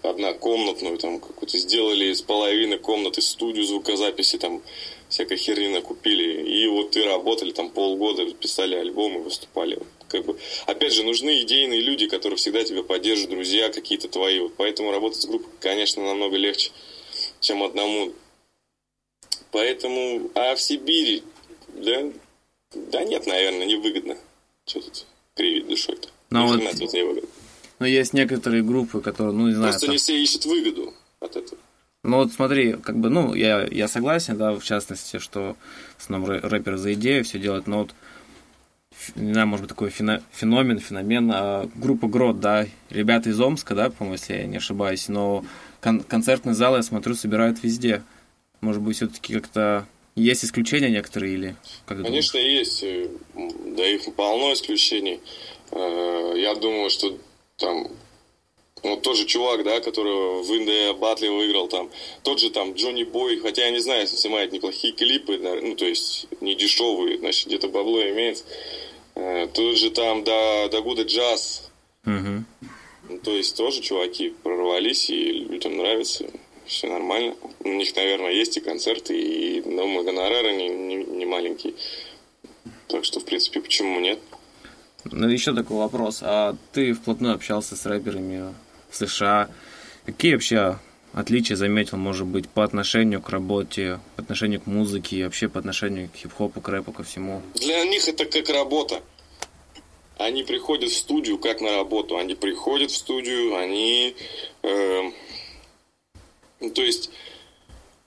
однокомнатную, 0.03 0.99
там 0.99 1.21
какую-то 1.21 1.59
сделали 1.59 2.07
из 2.07 2.23
половины 2.23 2.79
комнаты 2.79 3.21
студию 3.21 3.65
звукозаписи, 3.65 4.39
там 4.39 4.63
всякой 5.11 5.37
херни 5.37 5.69
накупили. 5.69 6.49
И 6.49 6.67
вот 6.69 6.97
и 6.97 7.03
работали 7.03 7.53
там 7.53 7.71
полгода, 7.71 8.25
писали 8.33 8.75
альбомы, 8.77 9.21
выступали. 9.21 9.79
Как 10.09 10.25
бы, 10.25 10.39
опять 10.67 10.93
же, 10.95 11.03
нужны 11.05 11.43
идейные 11.43 11.81
люди, 11.81 12.07
которые 12.09 12.37
всегда 12.39 12.65
тебя 12.65 12.83
поддержат, 12.83 13.29
друзья 13.31 13.71
какие-то 13.71 14.09
твои. 14.09 14.41
Вот 14.41 14.55
поэтому 14.57 14.91
работать 14.91 15.21
с 15.23 15.27
группой, 15.27 15.51
конечно, 15.61 16.03
намного 16.03 16.37
легче. 16.37 16.71
чем 17.41 17.63
одному. 17.63 18.13
Поэтому, 19.51 20.31
а 20.35 20.55
в 20.55 20.61
Сибири, 20.61 21.23
да, 21.69 22.11
да 22.75 23.05
нет, 23.05 23.27
наверное, 23.27 23.67
невыгодно. 23.67 24.17
Что 24.67 24.81
тут 24.81 25.07
кривить 25.35 25.67
душой-то? 25.69 26.09
Но 26.31 26.55
Ни 26.57 26.63
вот- 26.65 26.79
тут 26.79 26.93
невыгодно. 26.93 27.29
Но 27.79 27.87
есть 27.87 28.13
некоторые 28.13 28.63
группы, 28.63 29.01
которые, 29.01 29.33
ну, 29.35 29.49
не 29.49 29.55
знаю, 29.55 29.73
Просто 29.73 29.87
там- 29.87 29.93
не 29.93 29.99
все 29.99 30.17
ищут 30.23 30.45
выгоду 30.45 30.95
от 31.19 31.35
этого. 31.37 31.59
Ну 32.03 32.17
вот 32.17 32.33
смотри, 32.33 32.73
как 32.75 32.97
бы, 32.97 33.11
ну, 33.11 33.35
я, 33.35 33.67
я 33.71 33.87
согласен, 33.87 34.39
да, 34.39 34.53
в 34.53 34.65
частности, 34.65 35.19
что 35.19 35.55
в 35.99 36.03
основном 36.03 36.31
рэ- 36.31 36.41
рэперы 36.41 36.79
за 36.79 36.95
идею 36.95 37.25
все 37.25 37.39
делают, 37.39 37.67
но 37.67 37.81
вот, 37.81 37.95
не 39.17 39.33
знаю, 39.35 39.47
может 39.49 39.65
быть, 39.65 39.69
такой 39.69 39.91
фено- 39.91 40.23
феномен, 40.33 40.79
феномен, 40.79 41.31
а, 41.33 41.69
группа 41.75 42.09
Грот, 42.09 42.41
да, 42.41 42.67
ребята 42.89 43.29
из 43.29 43.39
Омска, 43.39 43.75
да, 43.75 43.91
по-моему, 43.91 44.15
если 44.15 44.33
я 44.33 44.47
не 44.47 44.57
ошибаюсь, 44.57 45.09
но 45.09 45.45
кон- 45.83 46.01
концертные 46.03 46.55
залы, 46.55 46.79
я 46.79 46.83
смотрю, 46.83 47.15
собирают 47.15 47.63
везде. 47.63 48.03
Может 48.63 48.81
быть, 48.81 48.97
все-таки 48.97 49.35
как-то 49.35 49.87
есть 50.15 50.43
исключения 50.45 50.89
некоторые 50.89 51.35
или 51.35 51.57
как 51.85 52.03
Конечно, 52.03 52.39
есть. 52.39 52.83
э, 52.83 53.09
Да 53.77 53.87
их 53.87 54.15
полно 54.15 54.53
исключений. 54.55 55.21
Э, 55.71 56.33
Я 56.37 56.55
думаю, 56.55 56.89
что 56.91 57.19
там 57.59 57.89
вот 58.83 59.03
тот 59.03 59.17
же 59.17 59.25
чувак, 59.27 59.65
да, 59.65 59.81
который 59.81 60.43
в 60.43 60.53
Индии 60.55 60.93
Батли 60.99 61.29
выиграл 61.29 61.69
там, 61.69 61.91
тот 62.23 62.41
же 62.41 62.51
там 62.51 62.73
Джонни 62.75 63.05
Бой, 63.05 63.39
хотя 63.39 63.65
я 63.65 63.71
не 63.71 63.81
знаю, 63.81 64.03
если 64.03 64.17
снимает 64.17 64.53
неплохие 64.53 64.93
клипы, 64.93 65.39
ну, 65.39 65.75
то 65.75 65.85
есть 65.85 66.27
не 66.41 66.55
дешевые, 66.55 67.19
значит, 67.19 67.47
где-то 67.49 67.69
бабло 67.69 68.01
имеется. 68.11 68.45
Э, 69.15 69.47
Тот 69.53 69.77
же 69.77 69.91
там 69.91 70.25
да, 70.25 70.69
Дагуда 70.69 71.03
Джаз? 71.03 71.71
Мгм. 72.05 72.47
ну, 73.09 73.19
то 73.19 73.33
есть 73.33 73.57
тоже 73.57 73.83
чуваки 73.83 74.31
прорвались, 74.43 75.11
и 75.11 75.33
людям 75.45 75.77
нравится, 75.77 76.31
все 76.65 76.87
нормально. 76.87 77.35
У 77.65 77.69
них, 77.69 77.95
наверное, 77.97 78.33
есть 78.33 78.57
и 78.57 78.61
концерты, 78.61 79.21
и 79.21 79.61
думаю, 79.61 80.05
гонорары 80.05 80.53
не, 80.57 80.69
не, 80.69 80.97
не 81.05 81.27
маленькие. 81.27 81.75
Так 82.89 83.05
что, 83.05 83.21
в 83.21 83.25
принципе, 83.25 83.61
почему 83.61 84.01
нет? 84.01 84.19
Ну, 85.05 85.29
еще 85.29 85.55
такой 85.55 85.77
вопрос. 85.77 86.21
А 86.23 86.57
ты 86.73 86.93
вплотную 86.93 87.35
общался 87.35 87.77
с 87.77 87.87
рэперами 87.87 88.55
в 88.91 88.97
США. 88.97 89.49
Какие 90.05 90.35
вообще 90.35 90.79
отличия 91.13 91.57
заметил, 91.57 91.97
может 91.97 92.27
быть, 92.27 92.49
по 92.49 92.65
отношению 92.65 93.21
к 93.21 93.31
работе, 93.31 94.01
по 94.17 94.23
отношению 94.23 94.61
к 94.61 94.67
музыке 94.67 95.17
и 95.17 95.25
вообще 95.25 95.49
по 95.49 95.59
отношению 95.59 96.09
к 96.09 96.17
хип-хопу, 96.17 96.61
к 96.61 96.69
рэпу, 96.69 96.93
ко 96.93 97.03
всему? 97.03 97.43
Для 97.55 97.85
них 97.85 98.09
это 98.09 98.25
как 98.25 98.49
работа. 98.49 99.03
Они 100.19 100.43
приходят 100.43 100.91
в 100.91 100.97
студию 100.97 101.39
как 101.39 101.61
на 101.61 101.77
работу. 101.77 102.17
Они 102.17 102.35
приходят 102.35 102.91
в 102.91 102.97
студию, 102.97 103.57
они... 103.57 104.15
ну, 106.61 106.71
то 106.75 106.83
есть 106.83 107.11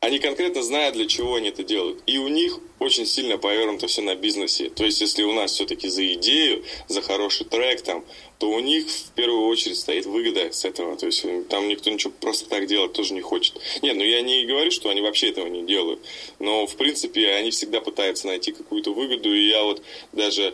они 0.04 0.20
конкретно 0.20 0.62
знают, 0.62 0.96
для 0.96 1.08
чего 1.08 1.36
они 1.36 1.48
это 1.48 1.64
делают. 1.64 2.04
И 2.08 2.18
у 2.18 2.28
них 2.28 2.60
очень 2.80 3.06
сильно 3.06 3.38
повернуто 3.38 3.88
все 3.88 4.02
на 4.02 4.16
бизнесе. 4.16 4.70
То 4.70 4.84
есть, 4.84 5.00
если 5.00 5.24
у 5.24 5.32
нас 5.32 5.54
все-таки 5.54 5.88
за 5.88 6.06
идею, 6.16 6.66
за 6.90 7.02
хороший 7.02 7.46
трек 7.46 7.82
там, 7.84 8.04
то 8.38 8.50
у 8.50 8.60
них 8.60 8.86
в 8.90 9.12
первую 9.12 9.48
очередь 9.48 9.80
стоит 9.80 10.06
выгода 10.06 10.52
с 10.52 10.66
этого. 10.66 10.98
То 10.98 11.06
есть, 11.06 11.24
э, 11.24 11.44
там 11.50 11.70
никто 11.70 11.90
ничего 11.90 12.12
просто 12.20 12.50
так 12.50 12.68
делать 12.68 12.92
тоже 12.92 13.14
не 13.14 13.22
хочет. 13.22 13.56
Нет, 13.82 13.96
ну 13.96 14.04
я 14.04 14.22
не 14.22 14.46
говорю, 14.46 14.72
что 14.72 14.90
они 14.90 15.00
вообще 15.00 15.30
этого 15.30 15.48
не 15.48 15.64
делают. 15.64 16.02
Но, 16.40 16.68
в 16.68 16.76
принципе, 16.76 17.32
они 17.32 17.52
всегда 17.52 17.80
пытаются 17.80 18.28
найти 18.28 18.52
какую-то 18.52 18.92
выгоду. 18.94 19.34
И 19.34 19.48
я 19.48 19.64
вот 19.64 19.82
даже 20.12 20.54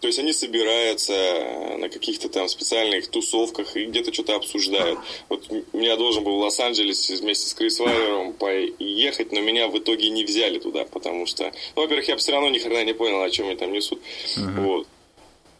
то 0.00 0.06
есть 0.06 0.18
они 0.18 0.32
собираются 0.32 1.12
э, 1.12 1.76
на 1.78 1.88
каких-то 1.88 2.28
там 2.28 2.48
специальных 2.48 3.08
тусовках 3.08 3.76
и 3.76 3.86
где-то 3.86 4.12
что-то 4.12 4.36
обсуждают. 4.36 4.98
Вот 5.28 5.50
м- 5.50 5.64
я 5.72 5.96
должен 5.96 6.22
был 6.24 6.36
в 6.36 6.40
Лос-Анджелес 6.40 7.10
вместе 7.20 7.48
с 7.48 7.54
Крис 7.54 7.78
Вайлером 7.78 8.32
поехать, 8.34 9.32
но 9.32 9.40
меня 9.40 9.68
в 9.68 9.78
итоге 9.78 10.10
не 10.10 10.24
взяли 10.24 10.58
туда, 10.58 10.84
потому 10.84 11.26
что, 11.26 11.52
ну, 11.74 11.82
во-первых, 11.82 12.08
я 12.08 12.16
все 12.16 12.32
равно 12.32 12.48
ни 12.48 12.58
хрена 12.58 12.84
не 12.84 12.94
понял, 12.94 13.22
о 13.22 13.30
чем 13.30 13.46
они 13.48 13.56
там 13.56 13.72
несут. 13.72 14.00
Вот. 14.36 14.86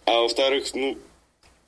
А 0.04 0.20
во-вторых, 0.20 0.72
ну, 0.74 0.96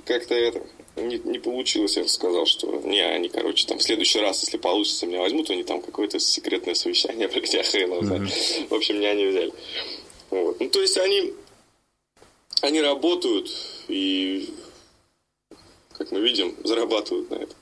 как-то 0.05 0.35
это 0.35 0.63
не, 0.97 1.19
не 1.19 1.39
получилось, 1.39 1.97
я 1.97 2.07
сказал, 2.09 2.47
что 2.47 2.67
не, 2.85 3.01
они, 3.01 3.29
короче, 3.29 3.67
там 3.67 3.79
в 3.79 3.83
следующий 3.83 4.21
раз, 4.21 4.43
если 4.43 4.59
получится, 4.59 5.07
меня 5.07 5.21
возьмут, 5.21 5.51
они 5.51 5.63
там 5.65 5.81
какое-то 5.81 6.19
секретное 6.19 6.75
совещание, 6.75 7.29
блядь, 7.33 7.55
я 7.55 7.63
хрен 7.63 7.91
его 7.93 8.03
знает. 8.03 8.31
В 8.69 8.75
общем, 8.75 8.99
меня 8.99 9.15
не 9.15 9.27
взяли. 9.27 9.53
Вот. 10.31 10.61
Ну, 10.61 10.69
то 10.71 10.81
есть 10.81 10.97
они 10.99 11.33
они 12.63 12.81
работают 12.81 13.51
и, 13.89 14.51
как 15.93 16.11
мы 16.11 16.21
видим, 16.21 16.55
зарабатывают 16.65 17.31
на 17.31 17.37
этом. 17.37 17.57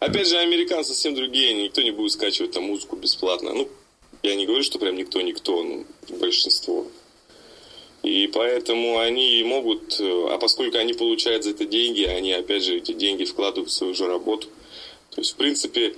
Опять 0.00 0.28
же, 0.28 0.38
американцы 0.38 0.90
совсем 0.90 1.14
другие, 1.14 1.54
никто 1.54 1.82
не 1.82 1.90
будет 1.90 2.12
скачивать 2.12 2.52
там 2.52 2.64
музыку 2.64 2.96
бесплатно. 2.96 3.52
Ну, 3.52 3.68
я 4.22 4.34
не 4.36 4.46
говорю, 4.46 4.62
что 4.62 4.78
прям 4.78 4.96
никто-никто, 4.96 5.62
ну, 5.62 5.86
большинство. 6.20 6.86
И 8.02 8.28
поэтому 8.32 8.98
они 8.98 9.42
могут, 9.42 9.98
э, 9.98 10.26
а 10.30 10.38
поскольку 10.38 10.78
они 10.78 10.92
получают 10.92 11.42
за 11.42 11.50
это 11.50 11.64
деньги, 11.64 12.04
они, 12.04 12.32
опять 12.32 12.62
же, 12.62 12.76
эти 12.76 12.92
деньги 12.92 13.24
вкладывают 13.24 13.70
в 13.70 13.72
свою 13.72 13.94
же 13.94 14.06
работу. 14.06 14.48
То 15.10 15.20
есть, 15.20 15.32
в 15.32 15.36
принципе, 15.36 15.94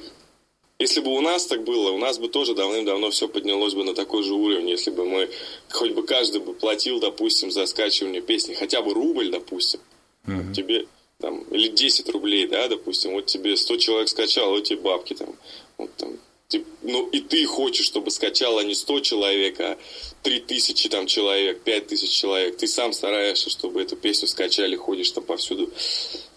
если 0.81 1.01
бы 1.01 1.11
у 1.15 1.21
нас 1.21 1.47
так 1.47 1.63
было, 1.63 1.91
у 1.93 1.99
нас 1.99 2.19
бы 2.19 2.29
тоже 2.29 2.55
давным-давно 2.55 3.11
все 3.11 3.29
поднялось 3.29 3.75
бы 3.75 3.85
на 3.85 3.95
такой 3.95 4.23
же 4.23 4.33
уровень, 4.33 4.71
если 4.71 4.91
бы 4.91 5.05
мы, 5.05 5.29
хоть 5.69 5.93
бы 5.93 6.03
каждый 6.03 6.41
бы 6.41 6.55
платил, 6.55 6.99
допустим, 7.01 7.51
за 7.51 7.67
скачивание 7.67 8.23
песни, 8.23 8.55
хотя 8.55 8.81
бы 8.81 8.95
рубль, 8.95 9.31
допустим, 9.31 9.81
Мгм. 10.25 10.55
тебе 10.55 10.87
там, 11.19 11.43
или 11.51 11.69
10 11.69 12.09
рублей, 12.09 12.47
да, 12.47 12.67
допустим, 12.69 13.13
вот 13.13 13.27
тебе 13.27 13.57
100 13.57 13.77
человек 13.77 14.09
скачал, 14.09 14.51
вот 14.51 14.65
тебе 14.65 14.81
бабки 14.81 15.13
там, 15.15 15.35
вот 15.77 15.95
там, 15.97 16.19
ты- 16.49 16.65
ну 16.83 17.07
и 17.09 17.21
ты 17.21 17.45
хочешь, 17.45 17.85
чтобы 17.85 18.11
скачало 18.11 18.61
не 18.61 18.75
100 18.75 19.01
человек, 19.01 19.61
а 19.61 19.77
3000 20.23 20.89
там 20.89 21.07
человек, 21.07 21.61
5000 21.61 22.11
человек, 22.11 22.57
ты 22.57 22.67
сам 22.67 22.95
стараешься, 22.95 23.51
чтобы 23.51 23.83
эту 23.83 23.97
песню 23.97 24.29
скачали, 24.29 24.77
ходишь 24.77 25.11
там 25.11 25.25
повсюду, 25.25 25.71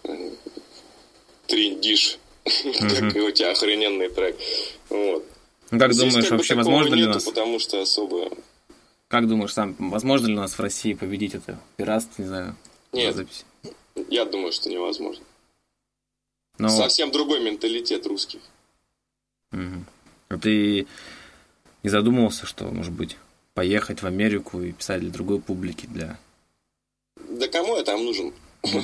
э, 0.03 0.31
трендишь, 1.47 2.17
какой 2.43 3.21
у 3.21 3.31
тебя 3.31 3.51
охрененный 3.51 4.09
трек, 4.09 4.37
вот. 4.89 5.25
Ну, 5.71 5.79
как 5.79 5.93
Здесь 5.93 6.09
думаешь, 6.11 6.25
как 6.29 6.37
вообще 6.37 6.55
возможно 6.55 6.95
ли 6.95 7.05
у 7.05 7.09
нас, 7.09 7.23
потому 7.23 7.57
что 7.59 7.81
особо... 7.81 8.29
как 9.07 9.27
думаешь 9.27 9.53
сам, 9.53 9.75
возможно 9.79 10.27
ли 10.27 10.33
у 10.33 10.37
нас 10.39 10.53
в 10.53 10.59
России 10.59 10.93
победить 10.93 11.33
это 11.35 11.59
пиратство, 11.77 12.21
не 12.21 12.27
знаю, 12.27 12.55
Нет. 12.91 13.15
запись? 13.15 13.45
Я 14.09 14.25
думаю, 14.25 14.51
что 14.51 14.69
невозможно. 14.69 15.23
Но, 16.59 16.69
Совсем 16.69 17.11
другой 17.11 17.39
менталитет 17.43 18.05
русский. 18.05 18.39
мгм. 19.51 19.85
А 20.29 20.37
ты 20.37 20.87
не 21.83 21.89
задумывался, 21.89 22.45
что, 22.45 22.65
может 22.65 22.91
быть, 22.93 23.17
поехать 23.53 24.01
в 24.01 24.05
Америку 24.05 24.61
и 24.61 24.71
писать 24.71 25.01
для 25.01 25.11
другой 25.11 25.39
публики, 25.39 25.85
для, 25.87 26.17
Да 27.29 27.47
кому 27.47 27.77
я 27.77 27.83
там 27.83 28.03
нужен? 28.03 28.33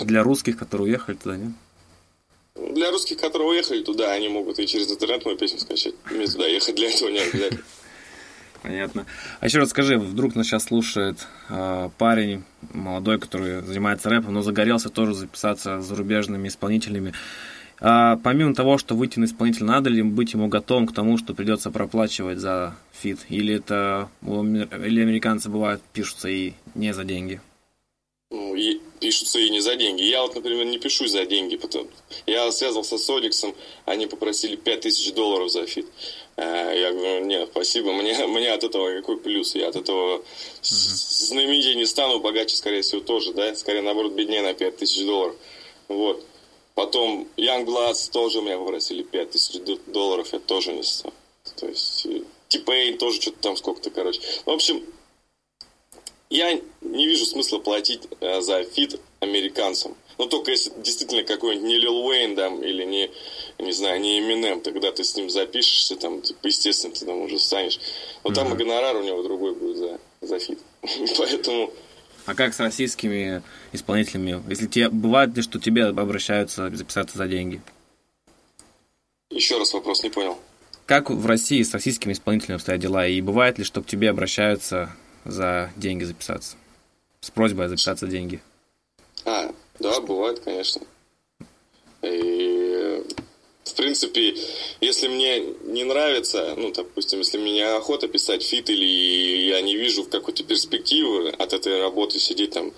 для 0.05 0.23
русских, 0.23 0.57
которые 0.57 0.87
уехали 0.89 1.15
туда, 1.15 1.37
нет? 1.37 1.51
Для 2.55 2.91
русских, 2.91 3.17
которые 3.17 3.49
уехали 3.49 3.83
туда, 3.83 4.11
они 4.11 4.29
могут 4.29 4.59
и 4.59 4.67
через 4.67 4.91
интернет 4.91 5.25
мою 5.25 5.37
песню 5.37 5.59
скачать. 5.59 5.95
Мне 6.11 6.27
туда 6.27 6.47
ехать 6.47 6.75
для 6.75 6.89
этого 6.89 7.09
не 7.09 7.19
обязательно. 7.19 7.63
Понятно. 8.61 9.05
А 9.39 9.45
еще 9.45 9.59
раз 9.59 9.69
скажи, 9.69 9.97
вдруг 9.97 10.35
нас 10.35 10.45
сейчас 10.45 10.65
слушает 10.65 11.27
э, 11.49 11.89
парень 11.97 12.43
молодой, 12.73 13.17
который 13.17 13.61
занимается 13.61 14.09
рэпом, 14.09 14.33
но 14.33 14.41
загорелся 14.41 14.89
тоже 14.89 15.13
записаться 15.13 15.81
с 15.81 15.85
зарубежными 15.85 16.47
исполнителями. 16.49 17.13
А 17.81 18.17
помимо 18.17 18.53
того, 18.53 18.77
что 18.77 18.95
выйти 18.95 19.19
на 19.19 19.25
исполнителя, 19.25 19.65
надо 19.65 19.89
ли 19.89 20.01
быть 20.01 20.33
ему 20.33 20.49
готовым 20.49 20.85
к 20.87 20.93
тому, 20.93 21.17
что 21.17 21.33
придется 21.33 21.71
проплачивать 21.71 22.39
за 22.39 22.75
фит? 22.91 23.19
Или 23.29 23.55
это 23.55 24.09
или 24.21 25.01
американцы 25.01 25.49
бывают 25.49 25.81
пишутся 25.93 26.27
и 26.27 26.53
не 26.75 26.93
за 26.93 27.05
деньги? 27.05 27.39
Ну, 28.31 28.53
и 28.53 28.79
пишутся 28.99 29.39
и 29.39 29.49
не 29.49 29.59
за 29.59 29.75
деньги. 29.75 30.03
Я 30.03 30.21
вот, 30.21 30.35
например, 30.35 30.63
не 30.65 30.77
пишусь 30.77 31.09
за 31.11 31.25
деньги. 31.25 31.55
Потом. 31.57 31.87
Я 32.27 32.51
связался 32.51 32.99
с 32.99 33.09
Одиксом, 33.09 33.55
они 33.85 34.05
попросили 34.05 34.55
5000 34.55 35.13
долларов 35.13 35.49
за 35.49 35.65
фит. 35.65 35.87
А, 36.37 36.71
Я 36.71 36.91
говорю, 36.91 37.25
нет, 37.25 37.49
спасибо, 37.51 37.91
мне, 37.91 38.13
мне 38.27 38.51
от 38.51 38.63
этого 38.63 38.91
какой 38.99 39.17
плюс? 39.17 39.55
Я 39.55 39.69
от 39.69 39.75
этого 39.75 40.23
знаменитее 40.61 41.73
не 41.73 41.87
стану, 41.87 42.19
богаче, 42.19 42.55
скорее 42.55 42.83
всего, 42.83 43.01
тоже, 43.01 43.33
да? 43.33 43.55
Скорее, 43.55 43.81
наоборот, 43.81 44.13
беднее 44.13 44.43
на 44.43 44.53
5000 44.53 45.05
долларов. 45.05 45.35
Вот. 45.87 46.23
Потом 46.75 47.27
Youngbloods 47.35 48.11
тоже 48.11 48.41
меня 48.41 48.59
попросили 48.59 49.01
5000 49.01 49.59
д- 49.63 49.77
долларов, 49.87 50.31
я 50.33 50.39
тоже 50.39 50.71
не 50.73 50.83
стал. 50.83 51.13
То 51.55 51.67
есть, 51.67 52.05
T-Pain 52.47 52.99
тоже 52.99 53.19
что-то 53.21 53.39
там 53.39 53.57
сколько-то, 53.57 53.89
короче. 53.89 54.21
В 54.45 54.51
общем, 54.51 54.85
я 56.29 56.61
не 56.81 57.07
вижу 57.07 57.25
смысла 57.25 57.59
платить 57.59 58.07
э, 58.21 58.41
за 58.41 58.63
фит 58.63 58.99
американцам. 59.19 59.95
Ну, 60.17 60.25
только 60.25 60.51
если 60.51 60.71
действительно 60.77 61.23
какой-нибудь 61.23 61.67
не 61.67 61.77
Lil 61.77 62.05
Wayne, 62.05 62.35
там, 62.35 62.61
или 62.61 62.83
не, 62.83 63.09
не 63.57 63.71
знаю, 63.71 64.01
не 64.01 64.19
Eminem, 64.19 64.61
тогда 64.61 64.91
ты 64.91 65.03
с 65.03 65.15
ним 65.15 65.29
запишешься, 65.29 65.95
там, 65.95 66.21
типа, 66.21 66.47
естественно, 66.47 66.93
ты 66.93 67.05
там 67.05 67.21
уже 67.21 67.39
станешь. 67.39 67.79
Но 68.23 68.31
там 68.31 68.53
и 68.53 68.57
гонорар 68.57 68.97
у 68.97 69.03
него 69.03 69.23
другой 69.23 69.55
будет 69.55 69.77
за, 69.77 69.99
за 70.21 70.39
фит. 70.39 70.59
Поэтому, 71.17 71.73
А 72.25 72.35
как 72.35 72.53
с 72.53 72.59
российскими 72.59 73.41
исполнителями? 73.71 74.43
Если 74.49 74.67
тебе 74.67 74.89
бывает 74.89 75.35
ли, 75.35 75.41
что 75.41 75.57
тебе 75.59 75.85
обращаются 75.85 76.69
записаться 76.69 77.17
за 77.17 77.27
деньги? 77.27 77.61
еще 79.31 79.57
раз 79.57 79.73
вопрос 79.73 80.03
не 80.03 80.09
понял. 80.09 80.37
как 80.85 81.09
в 81.09 81.25
России 81.25 81.61
с 81.63 81.73
российскими 81.73 82.13
исполнителями 82.13 82.55
обстоят 82.55 82.81
дела? 82.81 83.07
И 83.07 83.21
бывает 83.21 83.57
ли, 83.57 83.63
что 83.63 83.81
к 83.81 83.85
тебе 83.85 84.09
обращаются 84.09 84.95
за 85.25 85.71
деньги 85.75 86.03
записаться? 86.03 86.57
С 87.21 87.31
просьбой 87.31 87.67
записаться 87.67 88.07
деньги? 88.07 88.41
А, 89.25 89.53
да, 89.79 89.99
бывает, 90.01 90.39
конечно. 90.39 90.81
И, 92.01 93.03
в 93.65 93.73
принципе, 93.75 94.35
если 94.79 95.07
мне 95.07 95.39
не 95.63 95.83
нравится, 95.83 96.53
ну, 96.57 96.71
допустим, 96.71 97.19
если 97.19 97.37
мне 97.37 97.65
охота 97.67 98.07
писать 98.07 98.43
фит 98.43 98.69
или 98.69 98.85
я 99.47 99.61
не 99.61 99.75
вижу 99.75 100.05
какой-то 100.05 100.43
перспективы 100.43 101.29
от 101.29 101.53
этой 101.53 101.81
работы 101.81 102.19
сидеть 102.19 102.51
там, 102.51 102.71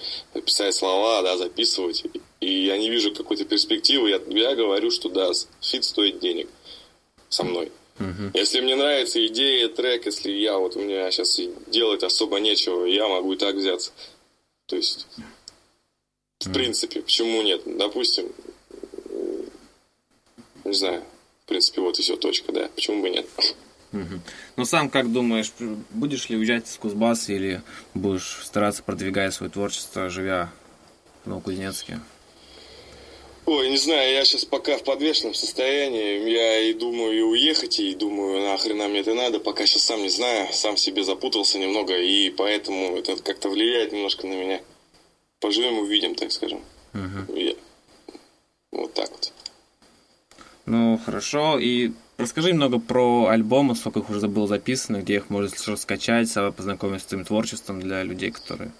писать 0.45 0.73
слова, 0.73 1.21
да, 1.21 1.37
записывать, 1.37 2.03
и 2.39 2.65
я 2.65 2.77
не 2.77 2.89
вижу 2.89 3.13
какой-то 3.13 3.45
перспективы, 3.45 4.09
я, 4.09 4.19
я 4.27 4.55
говорю, 4.55 4.89
что 4.89 5.09
да, 5.09 5.31
фит 5.61 5.83
стоит 5.83 6.19
денег 6.19 6.49
со 7.29 7.43
мной. 7.43 7.71
Uh-huh. 8.01 8.31
Если 8.33 8.61
мне 8.61 8.75
нравится 8.75 9.25
идея, 9.27 9.67
трек, 9.67 10.05
если 10.05 10.31
я 10.31 10.57
вот 10.57 10.75
у 10.75 10.81
меня 10.81 11.09
сейчас 11.11 11.39
делать 11.67 12.03
особо 12.03 12.39
нечего, 12.39 12.85
я 12.85 13.07
могу 13.07 13.33
и 13.33 13.37
так 13.37 13.55
взяться. 13.55 13.91
То 14.65 14.75
есть, 14.75 15.07
в 16.39 16.51
принципе, 16.51 17.01
почему 17.01 17.41
нет? 17.43 17.61
Допустим, 17.65 18.31
не 20.63 20.73
знаю, 20.73 21.03
в 21.43 21.47
принципе, 21.47 21.81
вот 21.81 21.99
и 21.99 22.01
все, 22.01 22.15
точка, 22.17 22.51
да, 22.51 22.69
почему 22.73 23.01
бы 23.01 23.09
нет? 23.09 23.27
Uh-huh. 23.91 24.19
Ну, 24.55 24.65
сам 24.65 24.89
как 24.89 25.11
думаешь, 25.11 25.51
будешь 25.91 26.29
ли 26.29 26.37
уезжать 26.37 26.67
из 26.67 26.77
Кузбасса 26.77 27.33
или 27.33 27.61
будешь 27.93 28.39
стараться 28.43 28.83
продвигать 28.83 29.33
свое 29.33 29.51
творчество, 29.51 30.09
живя 30.09 30.51
в 31.23 31.29
Новокузнецке? 31.29 31.99
Ой, 33.45 33.69
не 33.69 33.77
знаю, 33.77 34.13
я 34.13 34.23
сейчас 34.23 34.45
пока 34.45 34.77
в 34.77 34.83
подвешенном 34.83 35.33
состоянии. 35.33 36.29
Я 36.29 36.59
и 36.59 36.73
думаю 36.73 37.17
и 37.17 37.21
уехать, 37.21 37.79
и 37.79 37.95
думаю, 37.95 38.41
нахрена 38.41 38.87
мне 38.87 38.99
это 38.99 39.15
надо. 39.15 39.39
Пока 39.39 39.65
сейчас 39.65 39.83
сам 39.83 40.01
не 40.01 40.09
знаю, 40.09 40.47
сам 40.53 40.77
себе 40.77 41.03
запутался 41.03 41.57
немного, 41.57 41.97
и 41.97 42.29
поэтому 42.29 42.95
это 42.95 43.15
как-то 43.21 43.49
влияет 43.49 43.91
немножко 43.93 44.27
на 44.27 44.33
меня. 44.33 44.61
Поживем, 45.39 45.79
увидим, 45.79 46.13
так 46.13 46.31
скажем. 46.31 46.61
Угу. 46.93 47.35
Я... 47.35 47.55
Вот 48.71 48.93
так 48.93 49.09
вот. 49.09 49.33
Ну, 50.67 50.99
хорошо. 51.03 51.57
И 51.59 51.91
расскажи 52.17 52.51
немного 52.51 52.79
про 52.79 53.27
альбомы, 53.27 53.75
сколько 53.75 53.99
их 53.99 54.09
уже 54.11 54.27
было 54.27 54.45
записано, 54.45 54.97
где 55.01 55.15
их 55.15 55.31
можно 55.31 55.49
скачать, 55.77 56.31
познакомиться 56.55 57.07
с 57.07 57.09
твоим 57.09 57.25
творчеством 57.25 57.81
для 57.81 58.03
людей, 58.03 58.29
которые... 58.29 58.71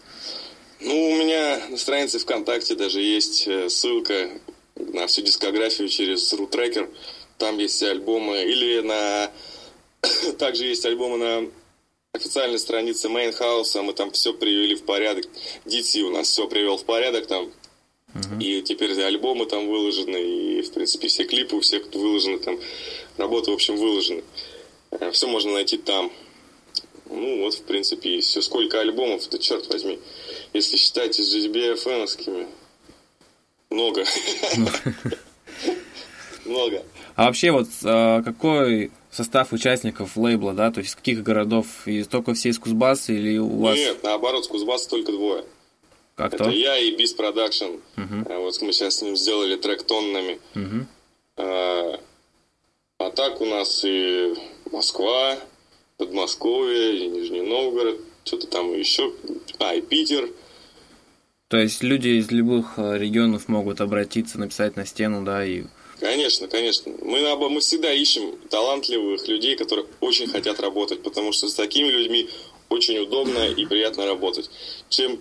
Ну, 0.80 1.10
у 1.10 1.16
меня 1.16 1.68
на 1.70 1.78
странице 1.78 2.20
ВКонтакте 2.20 2.76
даже 2.76 3.02
есть 3.02 3.48
э, 3.48 3.70
ссылка 3.70 4.30
на 4.76 5.08
всю 5.08 5.22
дискографию 5.22 5.90
через 5.90 6.34
RuTracker. 6.34 6.90
Там 7.38 7.58
есть 7.58 7.82
альбомы. 7.84 8.44
Или 8.44 8.82
на... 8.82 9.32
Также 10.38 10.66
есть 10.66 10.86
альбомы 10.86 11.18
на 11.18 11.52
официальной 12.14 12.60
странице 12.60 13.08
Main 13.08 13.38
House. 13.38 13.82
Мы 13.82 13.94
там 13.94 14.12
все 14.12 14.34
привели 14.34 14.76
в 14.76 14.84
порядок. 14.84 15.26
DC 15.66 16.02
у 16.02 16.12
нас 16.12 16.28
все 16.28 16.48
привел 16.48 16.78
в 16.78 16.86
порядок 16.86 17.28
там. 17.28 17.52
Uh-huh. 18.14 18.44
И 18.44 18.62
теперь 18.62 18.92
альбомы 19.02 19.46
там 19.46 19.70
выложены, 19.70 20.18
и, 20.18 20.62
в 20.62 20.74
принципе, 20.74 21.08
все 21.08 21.24
клипы 21.24 21.56
у 21.56 21.62
всех 21.62 21.88
выложены 21.94 22.40
там. 22.40 22.60
Работы, 23.18 23.52
в 23.52 23.54
общем, 23.54 23.78
выложены. 23.78 24.24
Э, 24.92 25.12
все 25.12 25.28
можно 25.28 25.54
найти 25.54 25.78
там. 25.78 26.12
Ну, 27.06 27.44
вот, 27.44 27.54
в 27.54 27.64
принципе, 27.64 28.18
и 28.18 28.22
все. 28.22 28.42
Сколько 28.42 28.82
альбомов, 28.82 29.26
то 29.28 29.38
черт 29.38 29.68
возьми. 29.72 30.00
Если 30.54 30.76
считать 30.76 31.16
с 31.16 31.36
GBFM-овскими, 31.36 32.48
много. 33.72 34.04
Много. 36.46 36.84
А 37.16 37.26
вообще 37.26 37.52
вот 37.52 37.68
а, 37.84 38.22
какой 38.24 38.92
состав 39.12 39.54
участников 39.54 40.18
лейбла, 40.18 40.54
да? 40.54 40.72
То 40.72 40.80
есть 40.80 40.92
из 40.92 40.96
каких 40.96 41.24
городов? 41.24 41.66
И 41.86 42.04
только 42.04 42.34
все 42.34 42.50
из 42.50 42.60
Кузбасса 42.60 43.14
или 43.14 43.38
у 43.38 43.60
вас? 43.60 43.78
Нет, 43.78 44.04
наоборот, 44.04 44.46
с 44.46 44.48
Кузбасса 44.48 44.90
только 44.90 45.12
двое. 45.12 45.46
Как 46.16 46.34
Это 46.34 46.46
то? 46.46 46.50
я 46.50 46.78
и 46.78 46.96
Beast 46.96 47.18
Production. 47.18 47.80
Угу. 47.98 48.42
Вот 48.42 48.62
мы 48.62 48.74
сейчас 48.74 48.98
с 48.98 49.02
ним 49.02 49.16
сделали 49.16 49.56
трек 49.56 49.84
тоннами. 49.84 50.40
Угу. 50.56 50.86
А, 51.38 52.00
а 53.00 53.10
так 53.12 53.42
у 53.42 53.46
нас 53.46 53.84
и 53.84 54.34
Москва, 54.72 55.38
Подмосковье, 55.98 56.98
и 56.98 57.08
Нижний 57.08 57.42
Новгород, 57.42 58.00
что-то 58.24 58.48
там 58.48 58.74
еще. 58.74 59.12
А, 59.60 59.76
и 59.76 59.82
Питер. 59.82 60.30
То 61.52 61.58
есть 61.58 61.84
люди 61.84 62.08
из 62.08 62.32
любых 62.32 62.76
э, 62.78 62.98
регионов 62.98 63.50
могут 63.50 63.82
обратиться, 63.82 64.40
написать 64.40 64.78
на 64.78 64.86
стену, 64.86 65.26
да, 65.26 65.46
и... 65.46 65.66
Конечно, 66.00 66.48
конечно. 66.48 66.94
Мы, 67.02 67.36
мы 67.50 67.60
всегда 67.60 67.92
ищем 67.92 68.38
талантливых 68.50 69.28
людей, 69.28 69.58
которые 69.58 69.86
очень 70.00 70.28
хотят 70.28 70.62
работать, 70.62 71.04
потому 71.04 71.34
что 71.34 71.50
с 71.50 71.54
такими 71.54 71.90
людьми 71.90 72.30
очень 72.70 73.00
удобно 73.00 73.50
и 73.50 73.66
приятно 73.66 74.06
работать. 74.06 74.50
Чем 74.88 75.20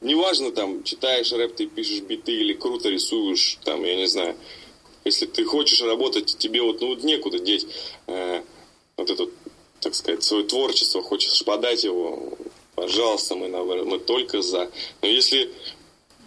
неважно, 0.00 0.50
там, 0.50 0.82
читаешь 0.82 1.30
рэп, 1.30 1.54
ты 1.54 1.66
пишешь 1.66 2.00
биты 2.00 2.32
или 2.32 2.52
круто 2.52 2.88
рисуешь, 2.88 3.58
там, 3.62 3.84
я 3.84 3.94
не 3.94 4.08
знаю. 4.08 4.34
Если 5.04 5.26
ты 5.26 5.44
хочешь 5.44 5.80
работать, 5.82 6.36
тебе 6.38 6.60
вот, 6.60 6.80
ну, 6.80 6.88
вот 6.88 7.04
некуда 7.04 7.38
деть 7.38 7.68
э, 8.08 8.42
вот 8.96 9.10
это, 9.10 9.28
так 9.78 9.94
сказать, 9.94 10.24
свое 10.24 10.42
творчество, 10.42 11.02
хочешь 11.02 11.44
подать 11.44 11.84
его, 11.84 12.36
пожалуйста, 12.74 13.34
мы, 13.34 13.48
мы 13.84 13.98
только 13.98 14.42
за. 14.42 14.70
Но 15.02 15.08
если, 15.08 15.50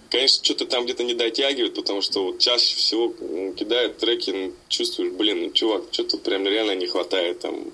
конечно, 0.09 0.43
что-то 0.43 0.65
там 0.65 0.85
где-то 0.85 1.03
не 1.03 1.13
дотягивает, 1.13 1.75
потому 1.75 2.01
что 2.01 2.25
вот 2.25 2.39
чаще 2.39 2.75
всего 2.75 3.13
кидают 3.53 3.97
треки, 3.97 4.31
ну, 4.31 4.53
чувствуешь, 4.67 5.13
блин, 5.13 5.43
ну, 5.43 5.51
чувак, 5.51 5.83
что-то 5.91 6.17
прям 6.17 6.45
реально 6.45 6.75
не 6.75 6.87
хватает, 6.87 7.39
там, 7.39 7.71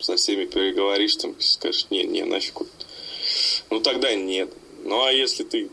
со 0.00 0.16
всеми 0.16 0.44
переговоришь, 0.44 1.16
там, 1.16 1.34
скажешь, 1.40 1.86
не, 1.90 2.04
не, 2.04 2.24
нафиг. 2.24 2.60
Ну, 3.70 3.80
тогда 3.80 4.14
нет. 4.14 4.52
Ну, 4.82 5.02
а 5.02 5.12
если 5.12 5.44
ты 5.44 5.70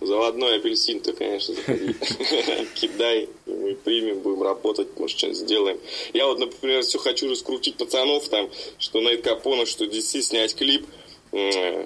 заводной 0.00 0.56
апельсин, 0.56 1.00
то, 1.00 1.12
конечно. 1.12 1.54
Кидай, 2.74 3.28
мы 3.46 3.74
примем, 3.74 4.20
будем 4.20 4.42
работать, 4.42 4.88
может, 4.98 5.18
что-нибудь 5.18 5.40
сделаем. 5.40 5.80
Я 6.14 6.26
вот, 6.26 6.38
например, 6.38 6.82
все 6.82 6.98
хочу 6.98 7.28
раскрутить 7.28 7.76
пацанов 7.76 8.28
там, 8.28 8.48
что 8.78 9.00
на 9.00 9.16
Капона, 9.16 9.66
что 9.66 9.84
DC 9.84 10.22
снять 10.22 10.54
клип– 10.54 10.86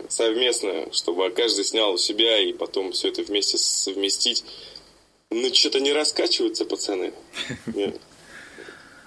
совместно, 0.08 0.92
чтобы 0.92 1.30
каждый 1.30 1.64
снял 1.64 1.92
у 1.92 1.98
себя 1.98 2.38
и 2.38 2.52
потом 2.52 2.92
все 2.92 3.08
это 3.08 3.22
вместе 3.22 3.58
совместить. 3.58 4.44
Ну, 5.30 5.52
что-то 5.54 5.80
не 5.80 5.92
раскачиваются 5.92 6.64
пацаны. 6.64 7.12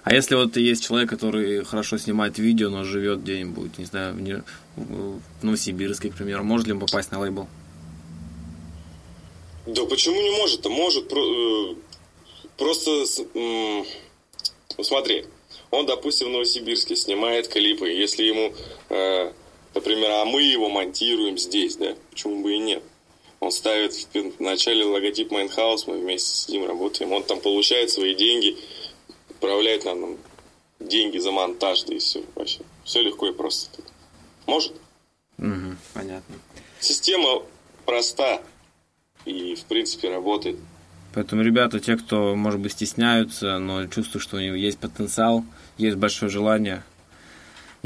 А 0.02 0.14
если 0.14 0.36
вот 0.36 0.56
есть 0.56 0.86
человек, 0.86 1.10
который 1.10 1.64
хорошо 1.64 1.98
снимает 1.98 2.38
видео, 2.38 2.70
но 2.70 2.84
живет 2.84 3.22
где-нибудь, 3.22 3.76
не 3.76 3.86
знаю, 3.86 4.14
в, 4.14 4.20
не... 4.20 4.44
в 4.76 5.20
Новосибирске, 5.42 6.10
к 6.10 6.14
примеру, 6.14 6.44
может 6.44 6.68
ли 6.68 6.74
он 6.74 6.78
попасть 6.78 7.10
на 7.10 7.18
лейбл? 7.18 7.48
Да 9.66 9.84
почему 9.84 10.22
не 10.22 10.30
может-то? 10.30 10.70
Может. 10.70 11.12
Э, 11.12 11.74
просто, 12.56 13.04
ну, 13.34 13.84
смотри, 14.80 15.24
он, 15.72 15.86
допустим, 15.86 16.28
в 16.28 16.30
Новосибирске 16.30 16.94
снимает 16.94 17.48
клипы. 17.48 17.88
Если 17.88 18.26
ему 18.26 18.54
э, 18.90 19.32
Например, 19.76 20.10
а 20.10 20.24
мы 20.24 20.40
его 20.42 20.70
монтируем 20.70 21.36
здесь, 21.36 21.76
да? 21.76 21.94
Почему 22.10 22.42
бы 22.42 22.54
и 22.54 22.58
нет? 22.58 22.82
Он 23.40 23.52
ставит 23.52 23.92
в 23.92 24.40
начале 24.40 24.86
логотип 24.86 25.30
Mainhouse, 25.30 25.86
мы 25.86 26.00
вместе 26.00 26.34
с 26.34 26.48
ним 26.48 26.66
работаем. 26.66 27.12
Он 27.12 27.22
там 27.22 27.40
получает 27.40 27.90
свои 27.90 28.14
деньги, 28.14 28.56
отправляет 29.28 29.84
нам 29.84 30.16
деньги 30.80 31.18
за 31.18 31.30
монтаж, 31.30 31.82
да 31.82 31.94
и 31.94 31.98
все 31.98 32.24
вообще. 32.34 32.60
Все 32.84 33.02
легко 33.02 33.26
и 33.26 33.34
просто. 33.34 33.82
Может? 34.46 34.72
Угу, 35.36 35.76
понятно. 35.92 36.36
Система 36.80 37.42
проста 37.84 38.42
и, 39.26 39.56
в 39.56 39.64
принципе, 39.66 40.08
работает. 40.08 40.56
Поэтому, 41.12 41.42
ребята, 41.42 41.80
те, 41.80 41.98
кто, 41.98 42.34
может 42.34 42.60
быть, 42.60 42.72
стесняются, 42.72 43.58
но 43.58 43.86
чувствуют, 43.88 44.22
что 44.22 44.38
у 44.38 44.40
них 44.40 44.54
есть 44.54 44.78
потенциал, 44.78 45.44
есть 45.76 45.98
большое 45.98 46.30
желание, 46.30 46.82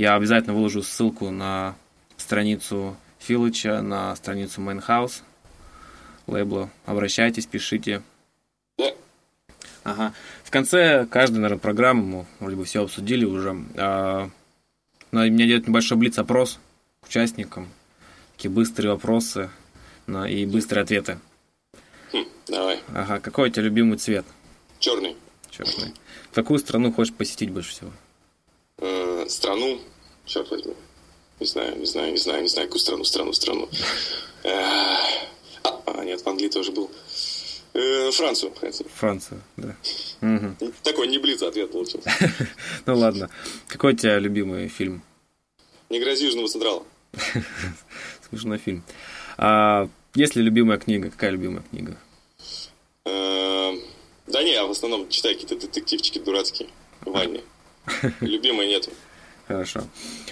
я 0.01 0.15
обязательно 0.15 0.55
выложу 0.55 0.83
ссылку 0.83 1.31
на 1.31 1.77
страницу 2.17 2.97
Филыча, 3.19 3.83
на 3.83 4.17
страницу 4.17 4.63
Mainhouse 4.63 5.23
лейбла. 6.27 6.71
Обращайтесь, 6.87 7.45
пишите. 7.45 8.03
Ага. 9.85 10.15
В 10.43 10.51
конце 10.51 11.05
каждой, 11.05 11.41
наверное, 11.41 11.59
программы, 11.59 12.03
мы 12.03 12.27
вроде 12.39 12.57
бы 12.57 12.65
все 12.65 12.83
обсудили 12.83 13.27
уже. 13.27 13.63
А, 13.77 14.31
но 15.13 15.29
меня 15.29 15.47
идет 15.47 15.69
небольшой 15.69 15.99
блиц-опрос 15.99 16.59
к 17.03 17.09
участникам. 17.09 17.69
Такие 18.37 18.51
быстрые 18.51 18.93
вопросы 18.93 19.51
на, 20.07 20.27
и 20.27 20.47
быстрые 20.47 20.85
ответы. 20.85 21.19
Хм, 22.13 22.25
давай. 22.49 22.81
Ага. 22.95 23.21
Какой 23.21 23.51
у 23.51 23.53
тебя 23.53 23.65
любимый 23.65 23.99
цвет? 23.99 24.25
Черный. 24.79 25.15
Черный. 25.51 25.93
Какую 26.33 26.59
страну 26.59 26.91
хочешь 26.91 27.13
посетить 27.13 27.51
больше 27.51 27.73
всего? 27.73 27.91
Э, 28.81 29.27
страну, 29.29 29.79
черт 30.25 30.51
возьми, 30.51 30.75
не 31.39 31.47
знаю, 31.47 31.79
не 31.79 31.87
знаю, 31.87 32.13
не 32.13 32.19
знаю, 32.19 32.43
не 32.43 32.49
знаю, 32.49 32.69
какую 32.69 32.81
страну, 32.81 33.05
страну, 33.05 33.33
страну. 33.33 33.69
А, 34.45 34.99
а, 35.87 36.05
нет, 36.05 36.21
в 36.21 36.27
Англии 36.29 36.49
тоже 36.49 36.73
был. 36.73 36.91
Э, 37.75 38.11
Францию, 38.11 38.53
Францию. 38.55 38.89
Францию, 38.95 39.43
да. 39.57 39.77
Мгм. 40.21 40.57
Такой 40.83 41.07
не 41.09 41.19
блиц 41.19 41.43
ответ 41.43 41.71
получился. 41.71 42.11
Ну 42.87 42.99
ладно. 42.99 43.31
Какой 43.69 43.93
у 43.93 43.97
тебя 43.97 44.19
любимый 44.19 44.69
фильм? 44.69 45.03
Не 45.91 46.01
грози 46.01 46.25
Южного 46.25 46.49
Централа. 46.49 46.83
Смешной 48.29 48.59
фильм. 48.59 48.83
А 49.37 49.89
есть 50.15 50.37
ли 50.37 50.43
любимая 50.43 50.79
книга? 50.79 51.11
Какая 51.11 51.31
любимая 51.31 51.63
книга? 51.71 51.97
Э, 53.05 53.73
Да 54.27 54.43
не, 54.43 54.53
я 54.53 54.67
в 54.67 54.71
основном 54.71 55.09
читаю 55.09 55.35
какие-то 55.35 55.57
детективчики 55.67 56.19
дурацкие 56.19 56.69
в 57.03 57.11
ванне. 57.11 57.43
Любимой 58.21 58.69
нету. 58.69 58.91
Хорошо. 59.49 59.83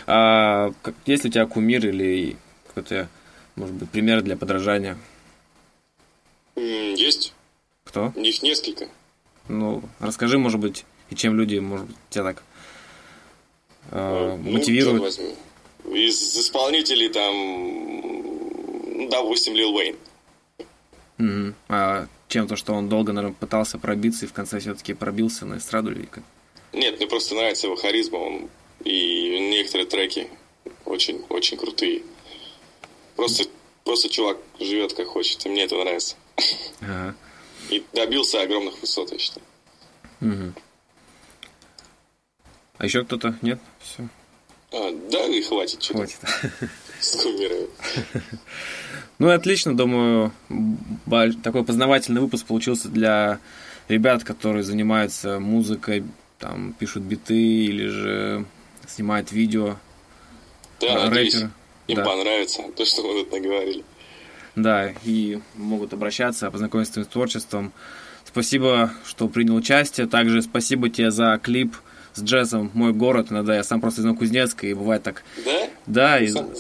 А 0.07 0.73
как- 0.83 0.95
есть 1.07 1.25
ли 1.25 1.31
у 1.31 1.33
тебя 1.33 1.47
кумир 1.47 1.87
или 1.87 2.37
какой-то, 2.69 3.09
может 3.57 3.75
быть, 3.75 3.91
пример 3.91 4.23
для 4.23 4.37
подражания? 4.37 4.97
Есть, 6.57 7.33
Кто? 7.85 8.13
их 8.17 8.43
несколько. 8.43 8.89
Ну, 9.49 9.83
расскажи, 10.01 10.39
может 10.39 10.61
быть, 10.61 10.85
и 11.11 11.15
чем 11.15 11.37
люди, 11.37 11.59
может 11.59 11.87
быть, 11.87 11.97
тебя 12.11 12.25
так 12.25 12.43
э, 13.91 14.37
Ну, 14.43 14.51
мотивируют. 14.53 15.03
черт 15.03 15.19
возьми. 15.19 15.35
Из 16.07 16.37
исполнителей 16.37 17.09
там, 17.09 17.35
ну, 18.99 19.09
допустим, 19.11 19.55
Лил 19.55 19.75
Уэйн. 19.75 19.97
Мгм. 21.17 21.55
А 21.69 22.07
чем 22.29 22.47
то, 22.47 22.57
что 22.57 22.75
он 22.75 22.89
долго, 22.89 23.13
наверное, 23.13 23.35
пытался 23.35 23.79
пробиться 23.79 24.27
и 24.27 24.29
в 24.29 24.33
конце 24.33 24.61
все-таки 24.61 24.93
пробился 24.95 25.47
на 25.47 25.57
эстраду 25.59 25.93
или 25.93 26.05
как? 26.07 26.23
Нет, 26.79 26.97
мне 26.99 27.09
просто 27.09 27.35
нравится 27.35 27.67
его 27.67 27.75
харизма, 27.75 28.19
он 28.19 28.49
и 28.85 29.51
некоторые 29.51 29.87
треки 29.87 30.29
очень, 30.85 31.25
очень 31.29 31.57
крутые. 31.57 32.03
Просто, 33.17 33.45
просто 33.83 34.09
чувак 34.09 34.38
живет 34.61 34.93
как 34.93 35.09
хочет, 35.09 35.45
и 35.45 35.49
мне 35.49 35.64
это 35.64 35.75
нравится. 35.75 36.14
Ага. 36.81 37.17
И 37.71 37.85
добился 37.93 38.41
огромных 38.41 38.81
высот, 38.81 39.11
я 39.11 39.19
считаю. 39.19 39.45
Мгм. 40.21 40.55
А 42.77 42.85
еще 42.85 43.05
кто-то? 43.05 43.37
Нет? 43.43 43.59
Все, 43.81 44.09
А, 44.71 44.93
да, 45.11 45.25
и 45.27 45.43
хватит 45.43 45.85
хватит. 45.85 46.19
с 47.01 47.17
кумирами. 47.17 47.67
Ну 49.19 49.31
отлично, 49.31 49.77
думаю, 49.77 50.33
такой 51.43 51.64
познавательный 51.64 52.21
выпуск 52.21 52.47
получился 52.47 52.88
для 52.88 53.41
ребят, 53.88 54.23
которые 54.23 54.62
занимаются 54.62 55.41
музыкой, 55.41 56.05
там 56.38 56.72
пишут 56.79 57.03
биты 57.03 57.35
или 57.37 57.87
же 57.87 58.44
снимают 58.87 59.33
видео. 59.33 59.77
Да, 60.81 60.87
р- 61.05 61.09
надеюсь, 61.11 61.35
им 61.88 61.96
Да. 61.96 62.05
понравится 62.05 62.62
то, 62.77 62.85
что 62.85 63.03
мы 63.03 63.22
тут 63.24 63.33
наговорили. 63.33 63.85
Да, 64.55 64.92
и 65.05 65.40
могут 65.55 65.92
обращаться, 65.92 66.51
познакомиться 66.51 66.92
с 66.92 66.94
твоим 66.94 67.09
творчеством. 67.09 67.72
Спасибо, 68.24 68.92
что 69.07 69.29
принял 69.29 69.55
участие. 69.57 70.07
Также 70.07 70.42
спасибо 70.42 70.90
тебе 70.90 71.11
за 71.11 71.38
клип 71.42 71.77
с 72.14 72.22
джазом 72.22 72.70
«Мой 72.74 72.92
город». 72.92 73.29
Иногда 73.31 73.57
я 73.57 73.62
сам 73.64 73.81
просто 73.81 74.01
из 74.01 74.05
Новокузнецка, 74.05 74.66
и 74.66 74.74
бывает 74.74 75.03
так 75.03 75.22
Да? 75.44 75.68
Да, 75.87 76.18
и 76.20 76.27
Сам- 76.29 76.51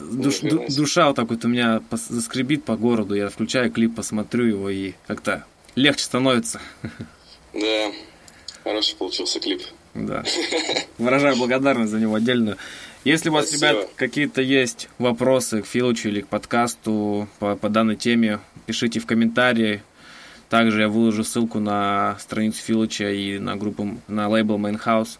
душ- 0.00 0.40
ду- 0.48 0.66
душа 0.68 1.06
вот 1.06 1.16
так 1.16 1.30
вот 1.30 1.44
у 1.44 1.48
меня 1.48 1.80
заскребит 1.90 2.64
по 2.64 2.76
городу, 2.76 3.14
я 3.14 3.28
включаю 3.28 3.70
клип, 3.72 3.94
посмотрю 3.94 4.44
его 4.46 4.68
и 4.70 4.92
как-то 5.06 5.44
легче 5.74 6.04
становится. 6.04 6.60
Да. 7.54 7.92
Хороший 8.66 8.96
получился 8.96 9.38
клип. 9.38 9.62
Да. 9.94 10.24
Выражаю 10.98 11.36
благодарность 11.36 11.92
за 11.92 12.00
него 12.00 12.16
отдельно. 12.16 12.56
Если 13.04 13.28
у 13.28 13.32
вас, 13.32 13.46
Спасибо. 13.46 13.70
ребят, 13.70 13.90
какие-то 13.94 14.42
есть 14.42 14.88
вопросы 14.98 15.62
к 15.62 15.66
Филучу 15.66 16.08
или 16.08 16.22
к 16.22 16.26
подкасту 16.26 17.28
по, 17.38 17.54
по 17.54 17.68
данной 17.68 17.94
теме, 17.94 18.40
пишите 18.66 18.98
в 18.98 19.06
комментарии. 19.06 19.84
Также 20.48 20.80
я 20.80 20.88
выложу 20.88 21.22
ссылку 21.22 21.60
на 21.60 22.16
страницу 22.18 22.60
Филуча 22.60 23.08
и 23.08 23.38
на 23.38 23.54
группу, 23.54 24.00
на 24.08 24.28
лейбл 24.28 24.58
Mainhouse. 24.58 25.18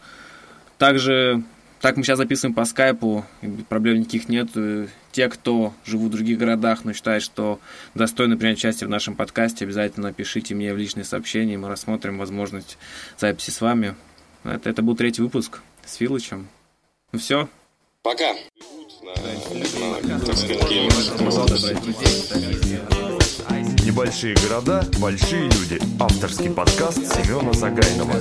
Также, 0.77 1.45
так 1.81 1.97
мы 1.97 2.05
сейчас 2.05 2.19
записываем 2.19 2.55
по 2.55 2.65
скайпу, 2.65 3.25
проблем 3.69 4.01
никаких 4.01 4.29
нет. 4.29 4.49
И 4.55 4.89
Те, 5.13 5.29
кто 5.29 5.75
живут 5.85 6.09
в 6.09 6.17
других 6.17 6.39
городах, 6.39 6.85
но 6.85 6.93
считают, 6.93 7.23
что 7.23 7.61
достойны 7.95 8.37
принять 8.37 8.59
участие 8.59 8.87
в 8.87 8.91
нашем 8.91 9.15
подкасте, 9.15 9.65
обязательно 9.65 10.13
пишите 10.13 10.55
мне 10.55 10.73
в 10.73 10.77
личные 10.77 11.05
сообщения, 11.05 11.59
мы 11.59 11.69
рассмотрим 11.69 12.19
возможность 12.19 12.79
записи 13.19 13.51
с 13.51 13.61
вами. 13.61 13.95
Это, 14.45 14.71
это 14.71 14.83
был 14.83 14.97
третий 14.97 15.23
выпуск 15.23 15.61
с 15.85 15.97
Филычем. 15.97 16.49
Ну 17.13 17.19
все. 17.19 17.49
Пока. 18.03 18.35
Небольшие 23.85 24.35
города, 24.37 24.85
большие 24.99 25.43
люди. 25.43 25.81
Авторский 26.01 26.51
подкаст 26.51 26.99
Семена 26.99 27.53
Загайнова. 27.53 28.15